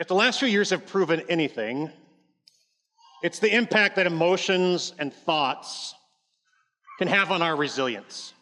If 0.00 0.08
the 0.08 0.14
last 0.14 0.40
few 0.40 0.48
years 0.48 0.70
have 0.70 0.86
proven 0.86 1.20
anything, 1.28 1.90
it's 3.22 3.38
the 3.38 3.54
impact 3.54 3.96
that 3.96 4.06
emotions 4.06 4.94
and 4.98 5.12
thoughts 5.12 5.94
can 6.98 7.06
have 7.06 7.30
on 7.30 7.42
our 7.42 7.54
resilience. 7.54 8.32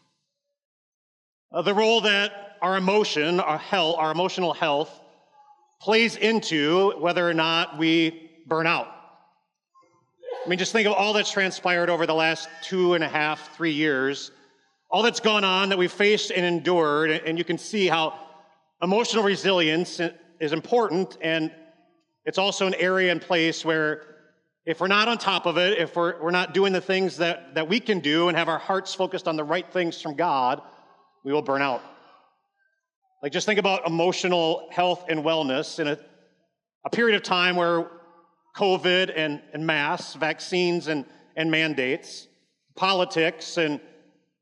Uh, 1.50 1.62
the 1.62 1.74
role 1.74 2.02
that 2.02 2.58
our 2.62 2.76
emotion, 2.76 3.40
our 3.40 3.58
health, 3.58 3.96
our 3.98 4.12
emotional 4.12 4.54
health 4.54 5.00
plays 5.80 6.14
into 6.14 6.92
whether 7.00 7.28
or 7.28 7.34
not 7.34 7.76
we 7.76 8.30
burn 8.46 8.68
out. 8.68 8.86
I 10.46 10.48
mean, 10.48 10.60
just 10.60 10.70
think 10.70 10.86
of 10.86 10.92
all 10.92 11.12
that's 11.12 11.32
transpired 11.32 11.90
over 11.90 12.06
the 12.06 12.14
last 12.14 12.48
two 12.62 12.94
and 12.94 13.02
a 13.02 13.08
half, 13.08 13.56
three 13.56 13.72
years, 13.72 14.30
all 14.92 15.02
that's 15.02 15.18
gone 15.18 15.42
on 15.42 15.70
that 15.70 15.78
we've 15.78 15.90
faced 15.90 16.30
and 16.30 16.46
endured, 16.46 17.10
and 17.10 17.36
you 17.36 17.42
can 17.42 17.58
see 17.58 17.88
how 17.88 18.16
emotional 18.80 19.24
resilience 19.24 20.00
is 20.40 20.52
important, 20.52 21.18
and 21.20 21.52
it's 22.24 22.38
also 22.38 22.66
an 22.66 22.74
area 22.74 23.10
and 23.10 23.20
place 23.20 23.64
where 23.64 24.02
if 24.66 24.80
we're 24.80 24.86
not 24.86 25.08
on 25.08 25.16
top 25.16 25.46
of 25.46 25.56
it, 25.56 25.78
if 25.78 25.96
we're, 25.96 26.20
we're 26.22 26.30
not 26.30 26.52
doing 26.52 26.74
the 26.74 26.80
things 26.80 27.16
that, 27.16 27.54
that 27.54 27.68
we 27.68 27.80
can 27.80 28.00
do 28.00 28.28
and 28.28 28.36
have 28.36 28.48
our 28.48 28.58
hearts 28.58 28.94
focused 28.94 29.26
on 29.26 29.36
the 29.36 29.44
right 29.44 29.66
things 29.72 30.00
from 30.02 30.14
God, 30.14 30.60
we 31.24 31.32
will 31.32 31.40
burn 31.40 31.62
out. 31.62 31.82
Like, 33.22 33.32
just 33.32 33.46
think 33.46 33.58
about 33.58 33.86
emotional 33.86 34.68
health 34.70 35.06
and 35.08 35.24
wellness 35.24 35.80
in 35.80 35.88
a, 35.88 35.98
a 36.84 36.90
period 36.90 37.16
of 37.16 37.22
time 37.22 37.56
where 37.56 37.90
COVID 38.56 39.10
and, 39.16 39.40
and 39.54 39.66
masks, 39.66 40.14
vaccines 40.14 40.88
and, 40.88 41.06
and 41.34 41.50
mandates, 41.50 42.28
politics 42.76 43.56
and 43.56 43.80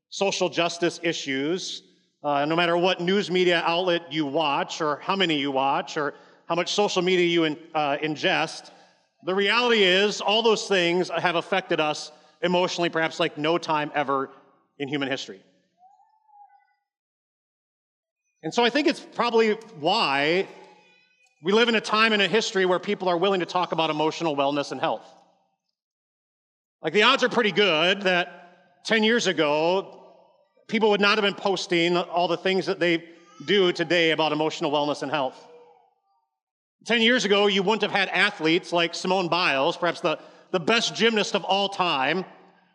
social 0.09 0.49
justice 0.49 0.99
issues, 1.03 1.83
uh, 2.23 2.45
no 2.45 2.55
matter 2.55 2.77
what 2.77 2.99
news 2.99 3.29
media 3.29 3.61
outlet 3.65 4.11
you 4.11 4.25
watch, 4.25 4.81
or 4.81 4.97
how 4.97 5.15
many 5.15 5.39
you 5.39 5.51
watch, 5.51 5.97
or 5.97 6.13
how 6.47 6.55
much 6.55 6.73
social 6.73 7.01
media 7.01 7.25
you 7.25 7.43
in, 7.43 7.57
uh, 7.75 7.97
ingest, 7.97 8.71
the 9.23 9.35
reality 9.35 9.83
is 9.83 10.21
all 10.21 10.41
those 10.41 10.67
things 10.67 11.09
have 11.09 11.35
affected 11.35 11.79
us 11.79 12.11
emotionally, 12.41 12.89
perhaps 12.89 13.19
like 13.19 13.37
no 13.37 13.57
time 13.57 13.91
ever 13.93 14.29
in 14.79 14.87
human 14.87 15.09
history. 15.09 15.41
And 18.43 18.53
so 18.53 18.63
I 18.63 18.69
think 18.69 18.87
it's 18.87 18.99
probably 18.99 19.53
why 19.79 20.47
we 21.43 21.51
live 21.51 21.69
in 21.69 21.75
a 21.75 21.81
time 21.81 22.13
in 22.13 22.21
a 22.21 22.27
history 22.27 22.65
where 22.65 22.79
people 22.79 23.09
are 23.09 23.17
willing 23.17 23.39
to 23.41 23.45
talk 23.45 23.71
about 23.71 23.89
emotional 23.89 24.35
wellness 24.35 24.71
and 24.71 24.79
health. 24.79 25.05
Like 26.81 26.93
the 26.93 27.03
odds 27.03 27.23
are 27.23 27.29
pretty 27.29 27.51
good 27.51 28.03
that 28.03 28.85
10 28.85 29.03
years 29.03 29.27
ago, 29.27 29.96
people 30.67 30.89
would 30.89 31.01
not 31.01 31.17
have 31.17 31.23
been 31.23 31.33
posting 31.33 31.97
all 31.97 32.27
the 32.27 32.37
things 32.37 32.65
that 32.65 32.79
they 32.79 33.03
do 33.45 33.71
today 33.71 34.11
about 34.11 34.31
emotional 34.31 34.71
wellness 34.71 35.01
and 35.01 35.11
health. 35.11 35.47
10 36.85 37.01
years 37.01 37.25
ago, 37.25 37.47
you 37.47 37.63
wouldn't 37.63 37.81
have 37.81 37.91
had 37.91 38.09
athletes 38.09 38.71
like 38.71 38.95
Simone 38.95 39.27
Biles, 39.27 39.77
perhaps 39.77 40.01
the, 40.01 40.19
the 40.51 40.59
best 40.59 40.95
gymnast 40.95 41.35
of 41.35 41.43
all 41.43 41.69
time, 41.69 42.23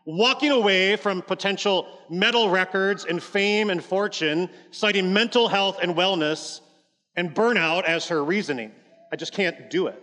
walking 0.05 0.51
away 0.51 0.97
from 0.97 1.23
potential 1.23 1.87
medal 2.11 2.51
records 2.51 3.05
and 3.05 3.23
fame 3.23 3.71
and 3.71 3.83
fortune, 3.83 4.51
citing 4.71 5.13
mental 5.13 5.49
health 5.49 5.79
and 5.83 5.95
wellness 5.95 6.61
and 7.17 7.35
burnout 7.35 7.85
as 7.85 8.09
her 8.09 8.25
reasoning. 8.25 8.73
I 9.13 9.17
just 9.17 9.33
can't 9.33 9.71
do 9.71 9.87
it. 9.87 10.03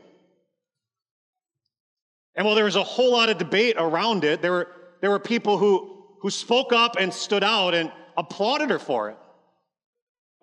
And 2.35 2.45
while 2.45 2.55
there 2.55 2.65
was 2.65 2.75
a 2.75 2.83
whole 2.83 3.11
lot 3.11 3.29
of 3.29 3.37
debate 3.37 3.75
around 3.77 4.23
it, 4.23 4.41
there 4.41 4.51
were, 4.51 4.67
there 5.01 5.09
were 5.09 5.19
people 5.19 5.57
who, 5.57 5.98
who 6.21 6.29
spoke 6.29 6.73
up 6.73 6.95
and 6.99 7.13
stood 7.13 7.43
out 7.43 7.73
and 7.73 7.91
applauded 8.17 8.69
her 8.69 8.79
for 8.79 9.09
it, 9.09 9.17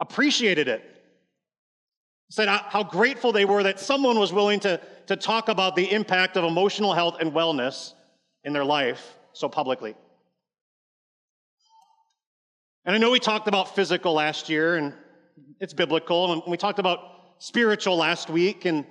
appreciated 0.00 0.68
it, 0.68 0.82
said 2.30 2.48
how 2.48 2.82
grateful 2.82 3.32
they 3.32 3.44
were 3.44 3.62
that 3.62 3.78
someone 3.78 4.18
was 4.18 4.32
willing 4.32 4.60
to, 4.60 4.80
to 5.06 5.16
talk 5.16 5.48
about 5.48 5.76
the 5.76 5.90
impact 5.92 6.36
of 6.36 6.44
emotional 6.44 6.92
health 6.92 7.16
and 7.20 7.32
wellness 7.32 7.92
in 8.44 8.52
their 8.52 8.64
life 8.64 9.14
so 9.32 9.48
publicly. 9.48 9.94
And 12.84 12.94
I 12.94 12.98
know 12.98 13.10
we 13.10 13.20
talked 13.20 13.48
about 13.48 13.74
physical 13.74 14.12
last 14.12 14.48
year, 14.48 14.76
and 14.76 14.94
it's 15.60 15.72
biblical, 15.72 16.32
and 16.32 16.42
we 16.46 16.56
talked 16.56 16.78
about 16.78 17.00
spiritual 17.38 17.96
last 17.96 18.30
week 18.30 18.64
and 18.64 18.86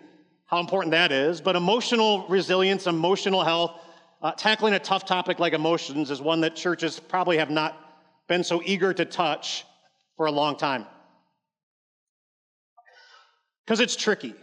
how 0.46 0.60
important 0.60 0.92
that 0.92 1.12
is, 1.12 1.42
but 1.42 1.56
emotional 1.56 2.28
resilience, 2.28 2.88
emotional 2.88 3.44
health, 3.44 3.80
uh, 4.26 4.32
tackling 4.32 4.74
a 4.74 4.80
tough 4.80 5.06
topic 5.06 5.38
like 5.38 5.54
emotions 5.54 6.10
is 6.10 6.20
one 6.20 6.42
that 6.42 6.56
churches 6.56 7.00
probably 7.00 7.38
have 7.38 7.52
not 7.52 7.78
been 8.28 8.44
so 8.44 8.60
eager 8.66 8.92
to 8.92 9.06
touch 9.06 9.64
for 10.18 10.26
a 10.26 10.32
long 10.32 10.58
time. 10.58 10.88
Because 13.64 13.80
it's 13.80 13.96
tricky. 13.96 14.34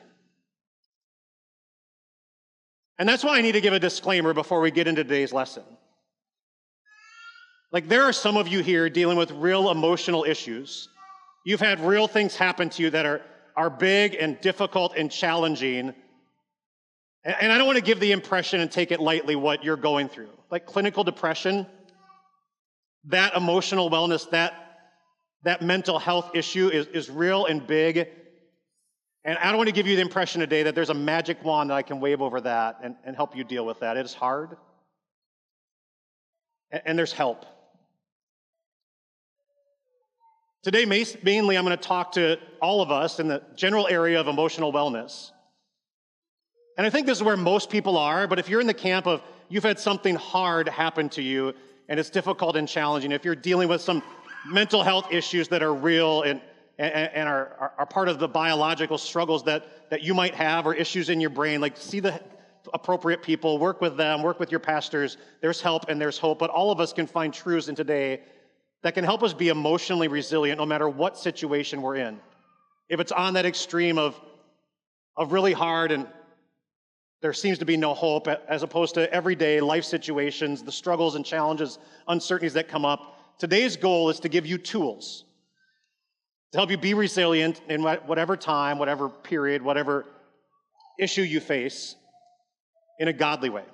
And 3.00 3.08
that's 3.08 3.24
why 3.24 3.36
I 3.36 3.40
need 3.40 3.52
to 3.52 3.60
give 3.60 3.72
a 3.72 3.80
disclaimer 3.80 4.32
before 4.32 4.60
we 4.60 4.70
get 4.70 4.86
into 4.86 5.02
today's 5.02 5.32
lesson. 5.32 5.64
Like, 7.72 7.88
there 7.88 8.04
are 8.04 8.12
some 8.12 8.36
of 8.36 8.46
you 8.46 8.62
here 8.62 8.88
dealing 8.88 9.18
with 9.18 9.32
real 9.32 9.68
emotional 9.68 10.22
issues. 10.22 10.90
You've 11.44 11.58
had 11.58 11.80
real 11.80 12.06
things 12.06 12.36
happen 12.36 12.70
to 12.70 12.84
you 12.84 12.90
that 12.90 13.04
are, 13.04 13.20
are 13.56 13.68
big 13.68 14.14
and 14.14 14.40
difficult 14.40 14.94
and 14.96 15.10
challenging. 15.10 15.92
And, 17.24 17.52
I 17.52 17.58
don't 17.58 17.66
want 17.66 17.78
to 17.78 17.84
give 17.84 18.00
the 18.00 18.12
impression 18.12 18.60
and 18.60 18.70
take 18.70 18.90
it 18.90 19.00
lightly 19.00 19.36
what 19.36 19.64
you're 19.64 19.76
going 19.76 20.08
through. 20.08 20.30
Like 20.50 20.66
clinical 20.66 21.04
depression, 21.04 21.66
that 23.06 23.34
emotional 23.36 23.90
wellness, 23.90 24.28
that, 24.30 24.54
that 25.44 25.62
mental 25.62 25.98
health 25.98 26.30
issue 26.34 26.68
is, 26.68 26.86
is 26.88 27.08
real 27.08 27.46
and 27.46 27.64
big. 27.64 28.08
And 29.24 29.38
I 29.38 29.48
don't 29.48 29.56
want 29.56 29.68
to 29.68 29.74
give 29.74 29.86
you 29.86 29.94
the 29.94 30.02
impression 30.02 30.40
today 30.40 30.64
that 30.64 30.74
there's 30.74 30.90
a 30.90 30.94
magic 30.94 31.44
wand 31.44 31.70
that 31.70 31.74
I 31.74 31.82
can 31.82 32.00
wave 32.00 32.20
over 32.20 32.40
that 32.40 32.80
and, 32.82 32.96
and 33.04 33.14
help 33.14 33.36
you 33.36 33.44
deal 33.44 33.64
with 33.64 33.80
that. 33.80 33.96
It 33.96 34.04
is 34.04 34.14
hard. 34.14 34.56
And, 36.72 36.82
and 36.86 36.98
there's 36.98 37.12
help. 37.12 37.46
Today, 40.64 40.84
mainly, 40.84 41.58
I'm 41.58 41.64
going 41.64 41.76
to 41.76 41.82
talk 41.82 42.12
to 42.12 42.38
all 42.60 42.82
of 42.82 42.92
us 42.92 43.18
in 43.18 43.26
the 43.26 43.42
general 43.56 43.88
area 43.88 44.20
of 44.20 44.28
emotional 44.28 44.72
wellness. 44.72 45.31
And 46.76 46.86
I 46.86 46.90
think 46.90 47.06
this 47.06 47.18
is 47.18 47.22
where 47.22 47.36
most 47.36 47.70
people 47.70 47.98
are, 47.98 48.26
but 48.26 48.38
if 48.38 48.48
you're 48.48 48.60
in 48.60 48.66
the 48.66 48.74
camp 48.74 49.06
of 49.06 49.22
you've 49.48 49.64
had 49.64 49.78
something 49.78 50.14
hard 50.14 50.68
happen 50.68 51.08
to 51.10 51.22
you 51.22 51.54
and 51.88 52.00
it's 52.00 52.10
difficult 52.10 52.56
and 52.56 52.66
challenging, 52.66 53.12
if 53.12 53.24
you're 53.24 53.34
dealing 53.34 53.68
with 53.68 53.82
some 53.82 54.02
mental 54.46 54.82
health 54.82 55.12
issues 55.12 55.48
that 55.48 55.62
are 55.62 55.74
real 55.74 56.22
and, 56.22 56.40
and, 56.78 57.10
and 57.14 57.28
are, 57.28 57.72
are, 57.78 57.86
part 57.86 58.08
of 58.08 58.18
the 58.18 58.28
biological 58.28 58.96
struggles 58.96 59.44
that, 59.44 59.90
that 59.90 60.02
you 60.02 60.14
might 60.14 60.34
have 60.34 60.66
or 60.66 60.74
issues 60.74 61.10
in 61.10 61.20
your 61.20 61.30
brain, 61.30 61.60
like 61.60 61.76
see 61.76 62.00
the 62.00 62.20
appropriate 62.72 63.22
people, 63.22 63.58
work 63.58 63.80
with 63.80 63.96
them, 63.96 64.22
work 64.22 64.40
with 64.40 64.50
your 64.50 64.60
pastors. 64.60 65.18
There's 65.40 65.60
help 65.60 65.88
and 65.88 66.00
there's 66.00 66.18
hope, 66.18 66.38
but 66.38 66.50
all 66.50 66.70
of 66.70 66.80
us 66.80 66.92
can 66.92 67.06
find 67.06 67.32
truths 67.34 67.68
in 67.68 67.74
today 67.74 68.22
that 68.82 68.94
can 68.94 69.04
help 69.04 69.22
us 69.22 69.32
be 69.32 69.48
emotionally 69.48 70.08
resilient 70.08 70.58
no 70.58 70.66
matter 70.66 70.88
what 70.88 71.18
situation 71.18 71.82
we're 71.82 71.96
in. 71.96 72.18
If 72.88 73.00
it's 73.00 73.12
on 73.12 73.34
that 73.34 73.46
extreme 73.46 73.98
of, 73.98 74.18
of 75.16 75.32
really 75.32 75.52
hard 75.52 75.92
and 75.92 76.06
there 77.22 77.32
seems 77.32 77.58
to 77.58 77.64
be 77.64 77.76
no 77.76 77.94
hope, 77.94 78.28
as 78.28 78.62
opposed 78.62 78.94
to 78.94 79.12
everyday 79.12 79.60
life 79.60 79.84
situations, 79.84 80.62
the 80.62 80.72
struggles 80.72 81.14
and 81.14 81.24
challenges, 81.24 81.78
uncertainties 82.08 82.54
that 82.54 82.68
come 82.68 82.84
up, 82.84 83.38
today's 83.38 83.76
goal 83.76 84.10
is 84.10 84.20
to 84.20 84.28
give 84.28 84.44
you 84.44 84.58
tools 84.58 85.24
to 86.52 86.58
help 86.58 86.70
you 86.70 86.76
be 86.76 86.94
resilient 86.94 87.60
in 87.68 87.82
whatever 87.82 88.36
time, 88.36 88.78
whatever 88.78 89.08
period, 89.08 89.62
whatever 89.62 90.04
issue 90.98 91.22
you 91.22 91.40
face 91.40 91.96
in 92.98 93.08
a 93.08 93.12
godly 93.12 93.48
way. 93.48 93.64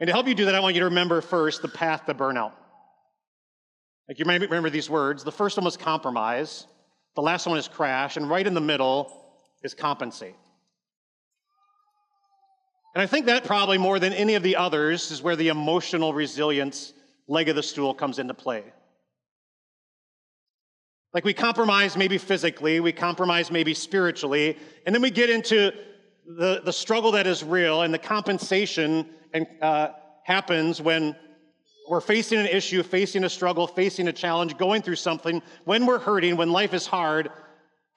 And 0.00 0.08
to 0.08 0.12
help 0.12 0.26
you 0.26 0.34
do 0.34 0.46
that, 0.46 0.54
I 0.56 0.60
want 0.60 0.74
you 0.74 0.80
to 0.80 0.86
remember 0.86 1.20
first 1.20 1.62
the 1.62 1.68
path 1.68 2.06
to 2.06 2.14
burnout. 2.14 2.52
Like 4.08 4.18
you 4.18 4.24
might 4.24 4.40
remember 4.40 4.68
these 4.68 4.90
words. 4.90 5.22
The 5.22 5.32
first 5.32 5.56
one 5.56 5.64
was 5.64 5.76
compromise, 5.76 6.66
the 7.14 7.22
last 7.22 7.46
one 7.46 7.56
is 7.56 7.68
crash, 7.68 8.16
and 8.16 8.28
right 8.28 8.44
in 8.44 8.54
the 8.54 8.60
middle 8.60 9.30
is 9.62 9.74
compensate. 9.74 10.34
And 12.94 13.02
I 13.02 13.06
think 13.06 13.26
that 13.26 13.44
probably 13.44 13.78
more 13.78 13.98
than 13.98 14.12
any 14.12 14.34
of 14.34 14.42
the 14.42 14.56
others 14.56 15.10
is 15.10 15.20
where 15.20 15.36
the 15.36 15.48
emotional 15.48 16.14
resilience 16.14 16.92
leg 17.26 17.48
of 17.48 17.56
the 17.56 17.62
stool 17.62 17.92
comes 17.92 18.18
into 18.18 18.34
play. 18.34 18.62
Like 21.12 21.24
we 21.24 21.34
compromise 21.34 21.96
maybe 21.96 22.18
physically, 22.18 22.80
we 22.80 22.92
compromise 22.92 23.50
maybe 23.50 23.74
spiritually, 23.74 24.58
and 24.84 24.94
then 24.94 25.02
we 25.02 25.10
get 25.10 25.30
into 25.30 25.72
the, 26.26 26.62
the 26.64 26.72
struggle 26.72 27.12
that 27.12 27.26
is 27.26 27.44
real, 27.44 27.82
and 27.82 27.92
the 27.92 27.98
compensation 27.98 29.08
and, 29.32 29.46
uh, 29.60 29.88
happens 30.24 30.80
when 30.80 31.14
we're 31.88 32.00
facing 32.00 32.38
an 32.38 32.46
issue, 32.46 32.82
facing 32.82 33.24
a 33.24 33.28
struggle, 33.28 33.66
facing 33.66 34.08
a 34.08 34.12
challenge, 34.12 34.56
going 34.56 34.82
through 34.82 34.96
something, 34.96 35.42
when 35.64 35.86
we're 35.86 35.98
hurting, 35.98 36.36
when 36.36 36.50
life 36.50 36.72
is 36.72 36.86
hard, 36.86 37.30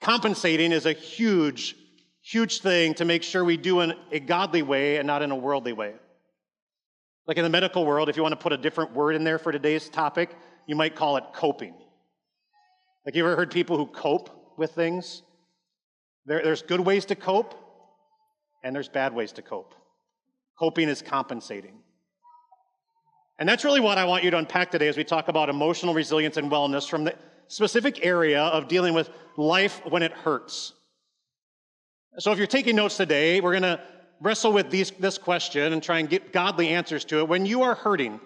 compensating 0.00 0.72
is 0.72 0.86
a 0.86 0.92
huge, 0.92 1.74
huge 2.28 2.60
thing 2.60 2.92
to 2.92 3.06
make 3.06 3.22
sure 3.22 3.42
we 3.42 3.56
do 3.56 3.80
in 3.80 3.94
a 4.12 4.20
godly 4.20 4.60
way 4.60 4.98
and 4.98 5.06
not 5.06 5.22
in 5.22 5.30
a 5.30 5.36
worldly 5.36 5.72
way. 5.72 5.94
Like 7.26 7.38
in 7.38 7.42
the 7.42 7.50
medical 7.50 7.86
world, 7.86 8.10
if 8.10 8.16
you 8.16 8.22
want 8.22 8.32
to 8.32 8.36
put 8.36 8.52
a 8.52 8.58
different 8.58 8.92
word 8.92 9.14
in 9.14 9.24
there 9.24 9.38
for 9.38 9.50
today's 9.50 9.88
topic, 9.88 10.30
you 10.66 10.76
might 10.76 10.94
call 10.94 11.16
it 11.16 11.24
coping. 11.32 11.74
Like 13.06 13.14
you 13.14 13.24
ever 13.24 13.34
heard 13.34 13.50
people 13.50 13.78
who 13.78 13.86
cope 13.86 14.28
with 14.58 14.72
things? 14.72 15.22
There, 16.26 16.42
there's 16.42 16.60
good 16.60 16.80
ways 16.80 17.06
to 17.06 17.14
cope, 17.14 17.54
and 18.62 18.76
there's 18.76 18.90
bad 18.90 19.14
ways 19.14 19.32
to 19.32 19.42
cope. 19.42 19.74
Coping 20.58 20.90
is 20.90 21.00
compensating. 21.00 21.78
And 23.38 23.48
that's 23.48 23.64
really 23.64 23.80
what 23.80 23.96
I 23.96 24.04
want 24.04 24.22
you 24.22 24.30
to 24.32 24.36
unpack 24.36 24.70
today 24.70 24.88
as 24.88 24.98
we 24.98 25.04
talk 25.04 25.28
about 25.28 25.48
emotional 25.48 25.94
resilience 25.94 26.36
and 26.36 26.50
wellness 26.50 26.86
from 26.88 27.04
the 27.04 27.14
specific 27.46 28.04
area 28.04 28.42
of 28.42 28.68
dealing 28.68 28.92
with 28.92 29.08
life 29.38 29.80
when 29.88 30.02
it 30.02 30.12
hurts. 30.12 30.74
So 32.20 32.32
if 32.32 32.38
you're 32.38 32.48
taking 32.48 32.74
notes 32.74 32.96
today, 32.96 33.40
we're 33.40 33.52
going 33.52 33.62
to 33.62 33.80
wrestle 34.20 34.52
with 34.52 34.70
these, 34.70 34.90
this 34.98 35.18
question 35.18 35.72
and 35.72 35.80
try 35.80 36.00
and 36.00 36.08
get 36.08 36.32
godly 36.32 36.70
answers 36.70 37.04
to 37.06 37.20
it. 37.20 37.28
When 37.28 37.46
you 37.46 37.62
are 37.62 37.76
hurting, 37.76 38.20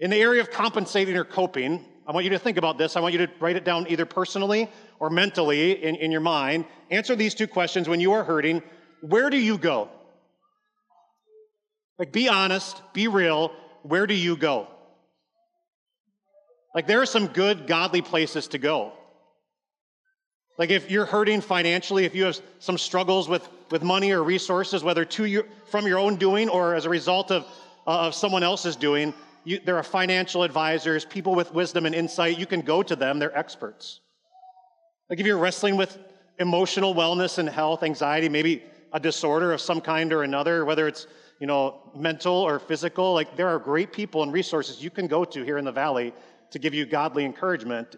in 0.00 0.10
the 0.10 0.16
area 0.16 0.40
of 0.40 0.50
compensating 0.50 1.16
or 1.16 1.24
coping, 1.24 1.84
I 2.08 2.12
want 2.12 2.24
you 2.24 2.30
to 2.30 2.38
think 2.38 2.56
about 2.56 2.76
this. 2.76 2.96
I 2.96 3.00
want 3.00 3.14
you 3.14 3.24
to 3.26 3.32
write 3.38 3.54
it 3.54 3.64
down 3.64 3.86
either 3.88 4.04
personally 4.04 4.68
or 4.98 5.10
mentally 5.10 5.84
in, 5.84 5.94
in 5.94 6.10
your 6.10 6.20
mind. 6.20 6.64
Answer 6.90 7.14
these 7.14 7.34
two 7.34 7.46
questions 7.46 7.88
when 7.88 8.00
you 8.00 8.12
are 8.12 8.24
hurting. 8.24 8.62
Where 9.00 9.30
do 9.30 9.36
you 9.36 9.56
go? 9.56 9.88
Like, 12.00 12.12
be 12.12 12.28
honest, 12.28 12.82
be 12.92 13.06
real. 13.06 13.52
Where 13.82 14.08
do 14.08 14.14
you 14.14 14.36
go? 14.36 14.66
Like, 16.74 16.88
there 16.88 17.00
are 17.00 17.06
some 17.06 17.28
good, 17.28 17.68
godly 17.68 18.02
places 18.02 18.48
to 18.48 18.58
go. 18.58 18.92
Like, 20.58 20.70
if 20.70 20.90
you're 20.90 21.06
hurting 21.06 21.40
financially, 21.40 22.04
if 22.04 22.14
you 22.14 22.24
have 22.24 22.38
some 22.58 22.76
struggles 22.76 23.28
with, 23.28 23.48
with 23.70 23.82
money 23.82 24.10
or 24.10 24.22
resources, 24.22 24.82
whether 24.82 25.04
to 25.04 25.44
from 25.70 25.86
your 25.86 25.98
own 25.98 26.16
doing 26.16 26.48
or 26.48 26.74
as 26.74 26.84
a 26.84 26.90
result 26.90 27.30
of, 27.30 27.44
uh, 27.86 28.06
of 28.06 28.14
someone 28.14 28.42
else's 28.42 28.74
doing, 28.76 29.14
you, 29.44 29.60
there 29.64 29.76
are 29.76 29.84
financial 29.84 30.42
advisors, 30.42 31.04
people 31.04 31.34
with 31.34 31.54
wisdom 31.54 31.86
and 31.86 31.94
insight. 31.94 32.38
You 32.38 32.46
can 32.46 32.60
go 32.60 32.82
to 32.82 32.96
them, 32.96 33.18
they're 33.18 33.36
experts. 33.38 34.00
Like, 35.08 35.20
if 35.20 35.26
you're 35.26 35.38
wrestling 35.38 35.76
with 35.76 35.96
emotional 36.38 36.94
wellness 36.94 37.38
and 37.38 37.48
health, 37.48 37.82
anxiety, 37.82 38.28
maybe 38.28 38.62
a 38.92 39.00
disorder 39.00 39.52
of 39.52 39.60
some 39.60 39.80
kind 39.80 40.12
or 40.12 40.22
another, 40.24 40.64
whether 40.64 40.88
it's 40.88 41.06
you 41.40 41.46
know, 41.46 41.80
mental 41.94 42.34
or 42.34 42.58
physical. 42.58 43.14
Like 43.14 43.36
there 43.36 43.48
are 43.48 43.58
great 43.58 43.92
people 43.92 44.22
and 44.22 44.32
resources 44.32 44.82
you 44.82 44.90
can 44.90 45.06
go 45.06 45.24
to 45.24 45.42
here 45.42 45.58
in 45.58 45.64
the 45.64 45.72
valley 45.72 46.12
to 46.50 46.58
give 46.58 46.74
you 46.74 46.86
godly 46.86 47.24
encouragement. 47.24 47.96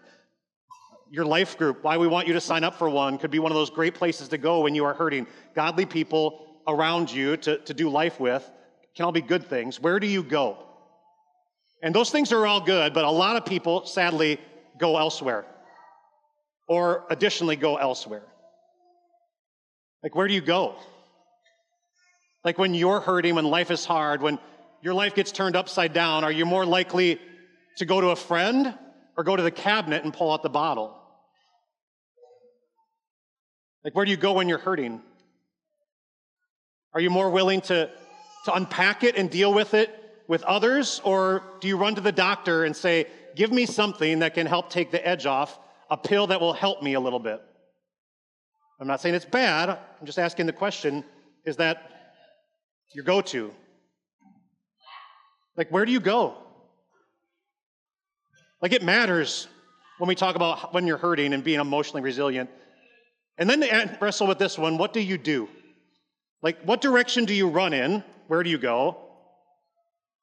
Your 1.11 1.25
life 1.25 1.57
group, 1.57 1.83
why 1.83 1.97
we 1.97 2.07
want 2.07 2.27
you 2.27 2.33
to 2.33 2.41
sign 2.41 2.63
up 2.63 2.75
for 2.75 2.89
one, 2.89 3.17
could 3.17 3.31
be 3.31 3.39
one 3.39 3.51
of 3.51 3.57
those 3.57 3.69
great 3.69 3.95
places 3.95 4.29
to 4.29 4.37
go 4.37 4.61
when 4.61 4.73
you 4.73 4.85
are 4.85 4.93
hurting. 4.93 5.27
Godly 5.53 5.85
people 5.85 6.47
around 6.65 7.11
you 7.11 7.35
to, 7.35 7.57
to 7.57 7.73
do 7.73 7.89
life 7.89 8.17
with 8.17 8.49
can 8.95 9.03
all 9.03 9.11
be 9.11 9.21
good 9.21 9.45
things. 9.45 9.77
Where 9.77 9.99
do 9.99 10.07
you 10.07 10.23
go? 10.23 10.57
And 11.83 11.93
those 11.93 12.11
things 12.11 12.31
are 12.31 12.47
all 12.47 12.61
good, 12.61 12.93
but 12.93 13.03
a 13.03 13.11
lot 13.11 13.35
of 13.35 13.45
people, 13.45 13.85
sadly, 13.85 14.39
go 14.77 14.97
elsewhere 14.97 15.45
or 16.69 17.03
additionally 17.09 17.57
go 17.57 17.75
elsewhere. 17.75 18.23
Like, 20.01 20.15
where 20.15 20.29
do 20.29 20.33
you 20.33 20.41
go? 20.41 20.75
Like 22.45 22.57
when 22.57 22.73
you're 22.73 23.01
hurting, 23.01 23.35
when 23.35 23.45
life 23.45 23.69
is 23.69 23.83
hard, 23.83 24.21
when 24.21 24.39
your 24.81 24.93
life 24.93 25.13
gets 25.13 25.33
turned 25.33 25.57
upside 25.57 25.91
down, 25.91 26.23
are 26.23 26.31
you 26.31 26.45
more 26.45 26.65
likely 26.65 27.19
to 27.77 27.85
go 27.85 27.99
to 27.99 28.07
a 28.11 28.15
friend 28.15 28.73
or 29.17 29.25
go 29.25 29.35
to 29.35 29.43
the 29.43 29.51
cabinet 29.51 30.05
and 30.05 30.13
pull 30.13 30.31
out 30.31 30.41
the 30.41 30.49
bottle? 30.49 31.00
Like, 33.83 33.95
where 33.95 34.05
do 34.05 34.11
you 34.11 34.17
go 34.17 34.33
when 34.33 34.47
you're 34.47 34.57
hurting? 34.57 35.01
Are 36.93 37.01
you 37.01 37.09
more 37.09 37.29
willing 37.29 37.61
to, 37.61 37.89
to 38.45 38.53
unpack 38.53 39.03
it 39.03 39.15
and 39.15 39.29
deal 39.29 39.53
with 39.53 39.73
it 39.73 39.97
with 40.27 40.43
others, 40.43 41.01
or 41.03 41.43
do 41.59 41.67
you 41.67 41.77
run 41.77 41.95
to 41.95 42.01
the 42.01 42.11
doctor 42.11 42.63
and 42.63 42.75
say, 42.75 43.07
Give 43.35 43.51
me 43.51 43.65
something 43.65 44.19
that 44.19 44.33
can 44.33 44.45
help 44.45 44.69
take 44.69 44.91
the 44.91 45.05
edge 45.07 45.25
off, 45.25 45.57
a 45.89 45.97
pill 45.97 46.27
that 46.27 46.41
will 46.41 46.53
help 46.53 46.83
me 46.83 46.95
a 46.95 46.99
little 46.99 47.19
bit? 47.19 47.41
I'm 48.79 48.87
not 48.87 48.99
saying 48.99 49.15
it's 49.15 49.25
bad, 49.25 49.69
I'm 49.69 50.05
just 50.05 50.19
asking 50.19 50.47
the 50.47 50.53
question 50.53 51.03
is 51.45 51.57
that 51.57 51.91
your 52.93 53.03
go 53.03 53.21
to? 53.21 53.51
Like, 55.55 55.69
where 55.69 55.85
do 55.85 55.91
you 55.91 55.99
go? 55.99 56.35
Like, 58.61 58.73
it 58.73 58.83
matters 58.83 59.47
when 59.97 60.07
we 60.07 60.15
talk 60.15 60.35
about 60.35 60.73
when 60.73 60.87
you're 60.87 60.97
hurting 60.97 61.33
and 61.33 61.43
being 61.43 61.59
emotionally 61.59 62.01
resilient. 62.01 62.49
And 63.41 63.49
then 63.49 63.97
wrestle 63.99 64.27
with 64.27 64.37
this 64.37 64.55
one 64.55 64.77
what 64.77 64.93
do 64.93 64.99
you 64.99 65.17
do? 65.17 65.49
Like, 66.43 66.61
what 66.61 66.79
direction 66.79 67.25
do 67.25 67.33
you 67.33 67.49
run 67.49 67.73
in? 67.73 68.03
Where 68.27 68.43
do 68.43 68.51
you 68.51 68.59
go? 68.59 68.97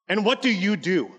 And 0.09 0.25
what 0.25 0.41
do 0.41 0.49
you 0.49 0.76
do? 0.76 1.11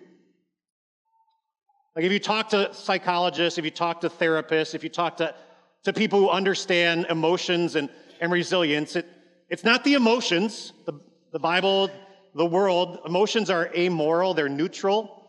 Like, 1.98 2.06
if 2.06 2.12
you 2.13 2.19
talk 2.19 2.51
to 2.51 2.74
psychologists, 2.74 3.60
if 3.60 3.66
you 3.66 3.72
talk 3.72 4.00
to 4.01 4.10
therapists, 4.10 4.75
if 4.75 4.81
you 4.81 4.90
talk 4.90 5.18
to, 5.18 5.36
to 5.84 5.92
people 5.92 6.22
who 6.22 6.30
understand 6.30 7.06
emotions 7.10 7.75
and, 7.75 7.90
and 8.22 8.31
resilience, 8.31 8.96
it, 8.96 9.06
it's 9.50 9.66
not 9.66 9.84
the 9.84 9.96
emotions. 9.96 10.72
The, 10.86 10.94
the 11.34 11.40
Bible, 11.40 11.92
the 12.34 12.46
world, 12.46 13.00
emotions 13.06 13.50
are 13.50 13.69
amoral, 13.75 14.34
they're 14.34 14.48
neutral. 14.48 15.22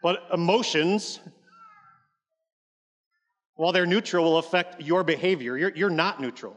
But 0.00 0.28
emotions, 0.32 1.18
while 3.56 3.72
they're 3.72 3.86
neutral, 3.86 4.24
will 4.24 4.38
affect 4.38 4.82
your 4.82 5.04
behavior. 5.04 5.56
You're, 5.56 5.74
you're 5.74 5.90
not 5.90 6.20
neutral. 6.20 6.56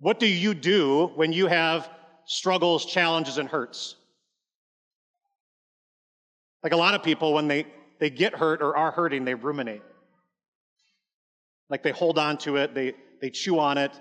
What 0.00 0.18
do 0.18 0.26
you 0.26 0.54
do 0.54 1.12
when 1.14 1.32
you 1.32 1.46
have 1.46 1.88
struggles, 2.26 2.84
challenges, 2.84 3.38
and 3.38 3.48
hurts? 3.48 3.96
Like 6.62 6.72
a 6.72 6.76
lot 6.76 6.94
of 6.94 7.02
people, 7.02 7.32
when 7.32 7.48
they, 7.48 7.66
they 8.00 8.10
get 8.10 8.34
hurt 8.34 8.60
or 8.60 8.76
are 8.76 8.90
hurting, 8.90 9.24
they 9.24 9.34
ruminate. 9.34 9.82
Like 11.70 11.82
they 11.82 11.92
hold 11.92 12.18
on 12.18 12.38
to 12.38 12.56
it, 12.56 12.74
they, 12.74 12.94
they 13.20 13.30
chew 13.30 13.58
on 13.58 13.78
it, 13.78 13.92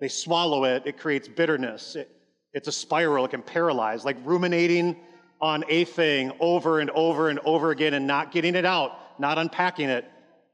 they 0.00 0.08
swallow 0.08 0.64
it, 0.64 0.84
it 0.86 0.98
creates 0.98 1.28
bitterness. 1.28 1.96
It, 1.96 2.10
it's 2.52 2.68
a 2.68 2.72
spiral, 2.72 3.24
it 3.24 3.30
can 3.30 3.42
paralyze, 3.42 4.04
like 4.04 4.16
ruminating 4.24 4.96
on 5.40 5.64
a 5.68 5.84
thing 5.84 6.32
over 6.38 6.80
and 6.80 6.90
over 6.90 7.28
and 7.28 7.40
over 7.40 7.70
again 7.70 7.94
and 7.94 8.06
not 8.06 8.30
getting 8.30 8.54
it 8.54 8.64
out, 8.64 8.92
not 9.18 9.38
unpacking 9.38 9.88
it, 9.88 10.04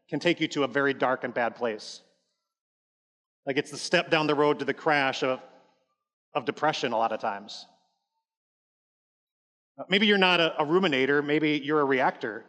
can 0.09 0.21
take 0.21 0.41
you 0.41 0.49
to 0.49 0.65
a 0.65 0.69
very 0.69 0.95
dark 0.95 1.25
and 1.25 1.35
bad 1.35 1.55
place. 1.55 2.01
Like 3.47 3.57
it's 3.57 3.71
the 3.71 3.79
step 3.79 4.11
down 4.11 4.27
the 4.27 4.35
road 4.35 4.59
to 4.59 4.65
the 4.65 4.75
crash 4.75 5.23
of, 5.23 5.41
of 6.35 6.45
depression 6.45 6.93
a 6.93 6.99
lot 6.99 7.13
of 7.13 7.21
times. 7.21 7.67
Uh, 9.79 9.85
maybe 9.89 10.07
you're 10.07 10.19
not 10.19 10.41
a, 10.41 10.61
a 10.61 10.67
ruminator, 10.67 11.25
maybe 11.25 11.61
you're 11.63 11.81
a 11.81 11.85
reactor. 11.85 12.45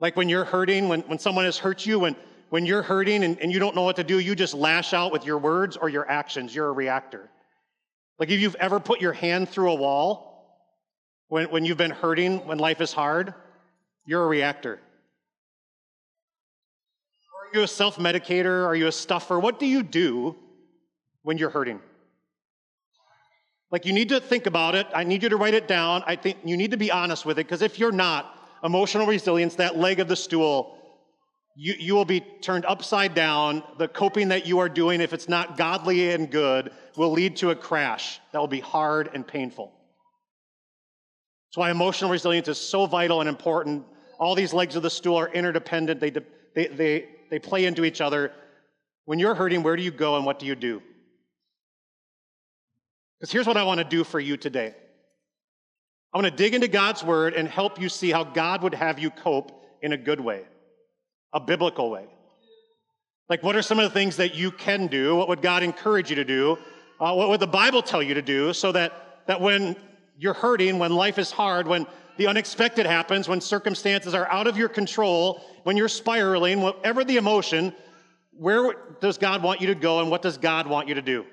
Like 0.00 0.16
when 0.16 0.28
you're 0.28 0.44
hurting, 0.44 0.88
when, 0.88 1.00
when 1.02 1.18
someone 1.18 1.44
has 1.44 1.58
hurt 1.58 1.84
you, 1.86 1.98
when, 1.98 2.16
when 2.48 2.66
you're 2.66 2.82
hurting 2.82 3.22
and, 3.22 3.38
and 3.40 3.52
you 3.52 3.58
don't 3.58 3.74
know 3.74 3.82
what 3.82 3.96
to 3.96 4.04
do, 4.04 4.18
you 4.18 4.34
just 4.34 4.54
lash 4.54 4.92
out 4.92 5.12
with 5.12 5.24
your 5.24 5.38
words 5.38 5.76
or 5.76 5.88
your 5.88 6.08
actions. 6.10 6.54
You're 6.54 6.68
a 6.68 6.72
reactor. 6.72 7.30
Like 8.18 8.30
if 8.30 8.40
you've 8.40 8.56
ever 8.56 8.80
put 8.80 9.00
your 9.00 9.12
hand 9.12 9.48
through 9.48 9.70
a 9.70 9.74
wall 9.74 10.30
when, 11.28 11.50
when 11.50 11.64
you've 11.64 11.78
been 11.78 11.90
hurting, 11.90 12.46
when 12.46 12.58
life 12.58 12.80
is 12.80 12.92
hard, 12.92 13.34
you're 14.04 14.24
a 14.24 14.26
reactor. 14.26 14.80
Are 17.52 17.58
you 17.58 17.64
a 17.64 17.68
self 17.68 17.96
medicator? 17.96 18.64
Are 18.64 18.76
you 18.76 18.86
a 18.86 18.92
stuffer? 18.92 19.38
What 19.38 19.58
do 19.58 19.66
you 19.66 19.82
do 19.82 20.36
when 21.22 21.36
you're 21.36 21.50
hurting? 21.50 21.80
Like, 23.72 23.86
you 23.86 23.92
need 23.92 24.08
to 24.10 24.20
think 24.20 24.46
about 24.46 24.74
it. 24.74 24.86
I 24.94 25.04
need 25.04 25.22
you 25.22 25.28
to 25.28 25.36
write 25.36 25.54
it 25.54 25.68
down. 25.68 26.02
I 26.06 26.16
think 26.16 26.38
you 26.44 26.56
need 26.56 26.72
to 26.72 26.76
be 26.76 26.90
honest 26.90 27.24
with 27.24 27.38
it 27.38 27.46
because 27.46 27.62
if 27.62 27.78
you're 27.78 27.92
not, 27.92 28.36
emotional 28.62 29.06
resilience, 29.06 29.54
that 29.56 29.76
leg 29.78 30.00
of 30.00 30.08
the 30.08 30.16
stool, 30.16 30.76
you, 31.56 31.74
you 31.78 31.94
will 31.94 32.04
be 32.04 32.20
turned 32.20 32.64
upside 32.66 33.14
down. 33.14 33.62
The 33.78 33.88
coping 33.88 34.28
that 34.28 34.46
you 34.46 34.58
are 34.58 34.68
doing, 34.68 35.00
if 35.00 35.12
it's 35.12 35.28
not 35.28 35.56
godly 35.56 36.10
and 36.10 36.30
good, 36.30 36.72
will 36.96 37.10
lead 37.10 37.36
to 37.38 37.50
a 37.50 37.56
crash 37.56 38.20
that 38.32 38.38
will 38.38 38.48
be 38.48 38.60
hard 38.60 39.10
and 39.14 39.26
painful. 39.26 39.72
That's 41.48 41.56
why 41.56 41.70
emotional 41.70 42.10
resilience 42.10 42.48
is 42.48 42.58
so 42.58 42.86
vital 42.86 43.20
and 43.20 43.28
important. 43.28 43.84
All 44.18 44.34
these 44.34 44.52
legs 44.52 44.76
of 44.76 44.82
the 44.82 44.90
stool 44.90 45.16
are 45.16 45.28
interdependent, 45.28 46.00
they, 46.00 46.10
they, 46.10 46.66
they, 46.66 47.08
they 47.30 47.38
play 47.38 47.64
into 47.64 47.84
each 47.84 48.00
other. 48.00 48.32
When 49.06 49.18
you're 49.18 49.34
hurting, 49.34 49.62
where 49.62 49.76
do 49.76 49.82
you 49.82 49.90
go 49.90 50.16
and 50.16 50.26
what 50.26 50.38
do 50.38 50.46
you 50.46 50.54
do? 50.54 50.82
Because 53.18 53.32
here's 53.32 53.46
what 53.46 53.56
I 53.56 53.64
want 53.64 53.78
to 53.78 53.84
do 53.84 54.04
for 54.04 54.20
you 54.20 54.36
today 54.36 54.74
I 56.12 56.18
want 56.18 56.26
to 56.26 56.36
dig 56.36 56.54
into 56.54 56.68
God's 56.68 57.04
word 57.04 57.34
and 57.34 57.48
help 57.48 57.80
you 57.80 57.88
see 57.88 58.10
how 58.10 58.24
God 58.24 58.62
would 58.62 58.74
have 58.74 58.98
you 58.98 59.10
cope 59.10 59.64
in 59.82 59.92
a 59.92 59.96
good 59.96 60.20
way 60.20 60.44
a 61.32 61.40
biblical 61.40 61.90
way. 61.90 62.06
Like, 63.28 63.42
what 63.42 63.54
are 63.54 63.62
some 63.62 63.78
of 63.78 63.84
the 63.84 63.90
things 63.90 64.16
that 64.16 64.34
you 64.34 64.50
can 64.50 64.88
do? 64.88 65.14
What 65.14 65.28
would 65.28 65.42
God 65.42 65.62
encourage 65.62 66.10
you 66.10 66.16
to 66.16 66.24
do? 66.24 66.58
Uh, 66.98 67.14
what 67.14 67.28
would 67.28 67.40
the 67.40 67.46
Bible 67.46 67.82
tell 67.82 68.02
you 68.02 68.14
to 68.14 68.22
do 68.22 68.52
so 68.52 68.72
that, 68.72 69.20
that 69.26 69.40
when 69.40 69.76
you're 70.18 70.34
hurting, 70.34 70.78
when 70.78 70.92
life 70.92 71.18
is 71.18 71.30
hard, 71.30 71.68
when 71.68 71.86
the 72.16 72.26
unexpected 72.26 72.86
happens, 72.86 73.28
when 73.28 73.40
circumstances 73.40 74.14
are 74.14 74.30
out 74.30 74.46
of 74.46 74.56
your 74.56 74.68
control, 74.68 75.40
when 75.64 75.76
you're 75.76 75.88
spiraling, 75.88 76.60
whatever 76.60 77.04
the 77.04 77.16
emotion, 77.16 77.74
where 78.32 78.74
does 79.00 79.18
God 79.18 79.42
want 79.42 79.60
you 79.60 79.66
to 79.68 79.74
go 79.74 80.00
and 80.00 80.10
what 80.10 80.22
does 80.22 80.38
God 80.38 80.66
want 80.66 80.88
you 80.88 80.94
to 80.94 81.02
do? 81.02 81.20
I'm 81.20 81.26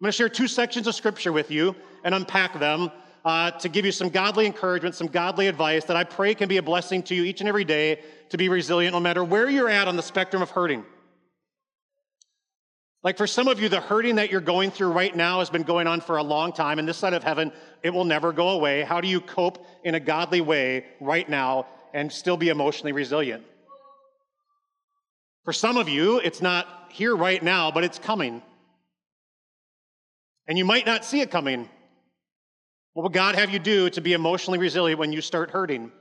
going 0.00 0.08
to 0.08 0.12
share 0.12 0.28
two 0.28 0.48
sections 0.48 0.86
of 0.86 0.94
scripture 0.94 1.32
with 1.32 1.50
you 1.50 1.74
and 2.04 2.14
unpack 2.14 2.58
them 2.58 2.90
uh, 3.24 3.50
to 3.52 3.68
give 3.68 3.84
you 3.84 3.92
some 3.92 4.08
godly 4.08 4.46
encouragement, 4.46 4.94
some 4.94 5.06
godly 5.06 5.46
advice 5.46 5.84
that 5.86 5.96
I 5.96 6.04
pray 6.04 6.34
can 6.34 6.48
be 6.48 6.58
a 6.58 6.62
blessing 6.62 7.02
to 7.04 7.14
you 7.14 7.24
each 7.24 7.40
and 7.40 7.48
every 7.48 7.64
day 7.64 8.02
to 8.28 8.36
be 8.36 8.48
resilient 8.48 8.92
no 8.92 9.00
matter 9.00 9.24
where 9.24 9.48
you're 9.48 9.68
at 9.68 9.88
on 9.88 9.96
the 9.96 10.02
spectrum 10.02 10.42
of 10.42 10.50
hurting. 10.50 10.84
Like 13.04 13.18
for 13.18 13.26
some 13.26 13.48
of 13.48 13.60
you, 13.60 13.68
the 13.68 13.82
hurting 13.82 14.14
that 14.14 14.30
you're 14.30 14.40
going 14.40 14.70
through 14.70 14.92
right 14.92 15.14
now 15.14 15.40
has 15.40 15.50
been 15.50 15.62
going 15.62 15.86
on 15.86 16.00
for 16.00 16.16
a 16.16 16.22
long 16.22 16.52
time, 16.54 16.78
and 16.78 16.88
this 16.88 16.96
side 16.96 17.12
of 17.12 17.22
heaven, 17.22 17.52
it 17.82 17.90
will 17.90 18.06
never 18.06 18.32
go 18.32 18.48
away. 18.48 18.82
How 18.82 19.02
do 19.02 19.08
you 19.08 19.20
cope 19.20 19.64
in 19.84 19.94
a 19.94 20.00
godly 20.00 20.40
way 20.40 20.86
right 21.00 21.28
now 21.28 21.66
and 21.92 22.10
still 22.10 22.38
be 22.38 22.48
emotionally 22.48 22.92
resilient? 22.92 23.44
For 25.44 25.52
some 25.52 25.76
of 25.76 25.86
you, 25.86 26.18
it's 26.18 26.40
not 26.40 26.66
here 26.88 27.14
right 27.14 27.42
now, 27.42 27.70
but 27.70 27.84
it's 27.84 27.98
coming. 27.98 28.40
And 30.48 30.56
you 30.56 30.64
might 30.64 30.86
not 30.86 31.04
see 31.04 31.20
it 31.20 31.30
coming. 31.30 31.68
What 32.94 33.02
will 33.02 33.10
God 33.10 33.34
have 33.34 33.50
you 33.50 33.58
do 33.58 33.90
to 33.90 34.00
be 34.00 34.14
emotionally 34.14 34.58
resilient 34.58 34.98
when 34.98 35.12
you 35.12 35.20
start 35.20 35.50
hurting? 35.50 35.92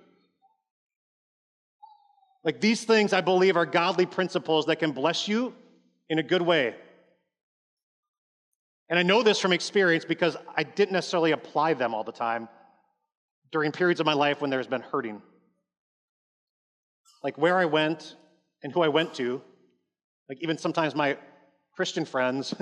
Like 2.45 2.61
these 2.61 2.85
things, 2.85 3.11
I 3.11 3.19
believe, 3.19 3.57
are 3.57 3.65
godly 3.65 4.05
principles 4.05 4.67
that 4.67 4.77
can 4.77 4.93
bless 4.93 5.27
you 5.27 5.53
in 6.09 6.17
a 6.17 6.23
good 6.23 6.41
way. 6.41 6.75
And 8.89 8.99
I 8.99 9.03
know 9.03 9.23
this 9.23 9.39
from 9.39 9.53
experience 9.53 10.05
because 10.05 10.37
I 10.55 10.63
didn't 10.63 10.93
necessarily 10.93 11.31
apply 11.31 11.73
them 11.73 11.93
all 11.93 12.03
the 12.03 12.11
time 12.11 12.49
during 13.51 13.71
periods 13.71 13.99
of 13.99 14.05
my 14.05 14.13
life 14.13 14.41
when 14.41 14.49
there's 14.49 14.67
been 14.67 14.81
hurting. 14.81 15.21
Like 17.23 17.37
where 17.37 17.57
I 17.57 17.65
went 17.65 18.15
and 18.61 18.73
who 18.73 18.81
I 18.81 18.89
went 18.89 19.13
to, 19.15 19.41
like 20.27 20.39
even 20.41 20.57
sometimes 20.57 20.95
my 20.95 21.17
Christian 21.75 22.05
friends 22.05 22.53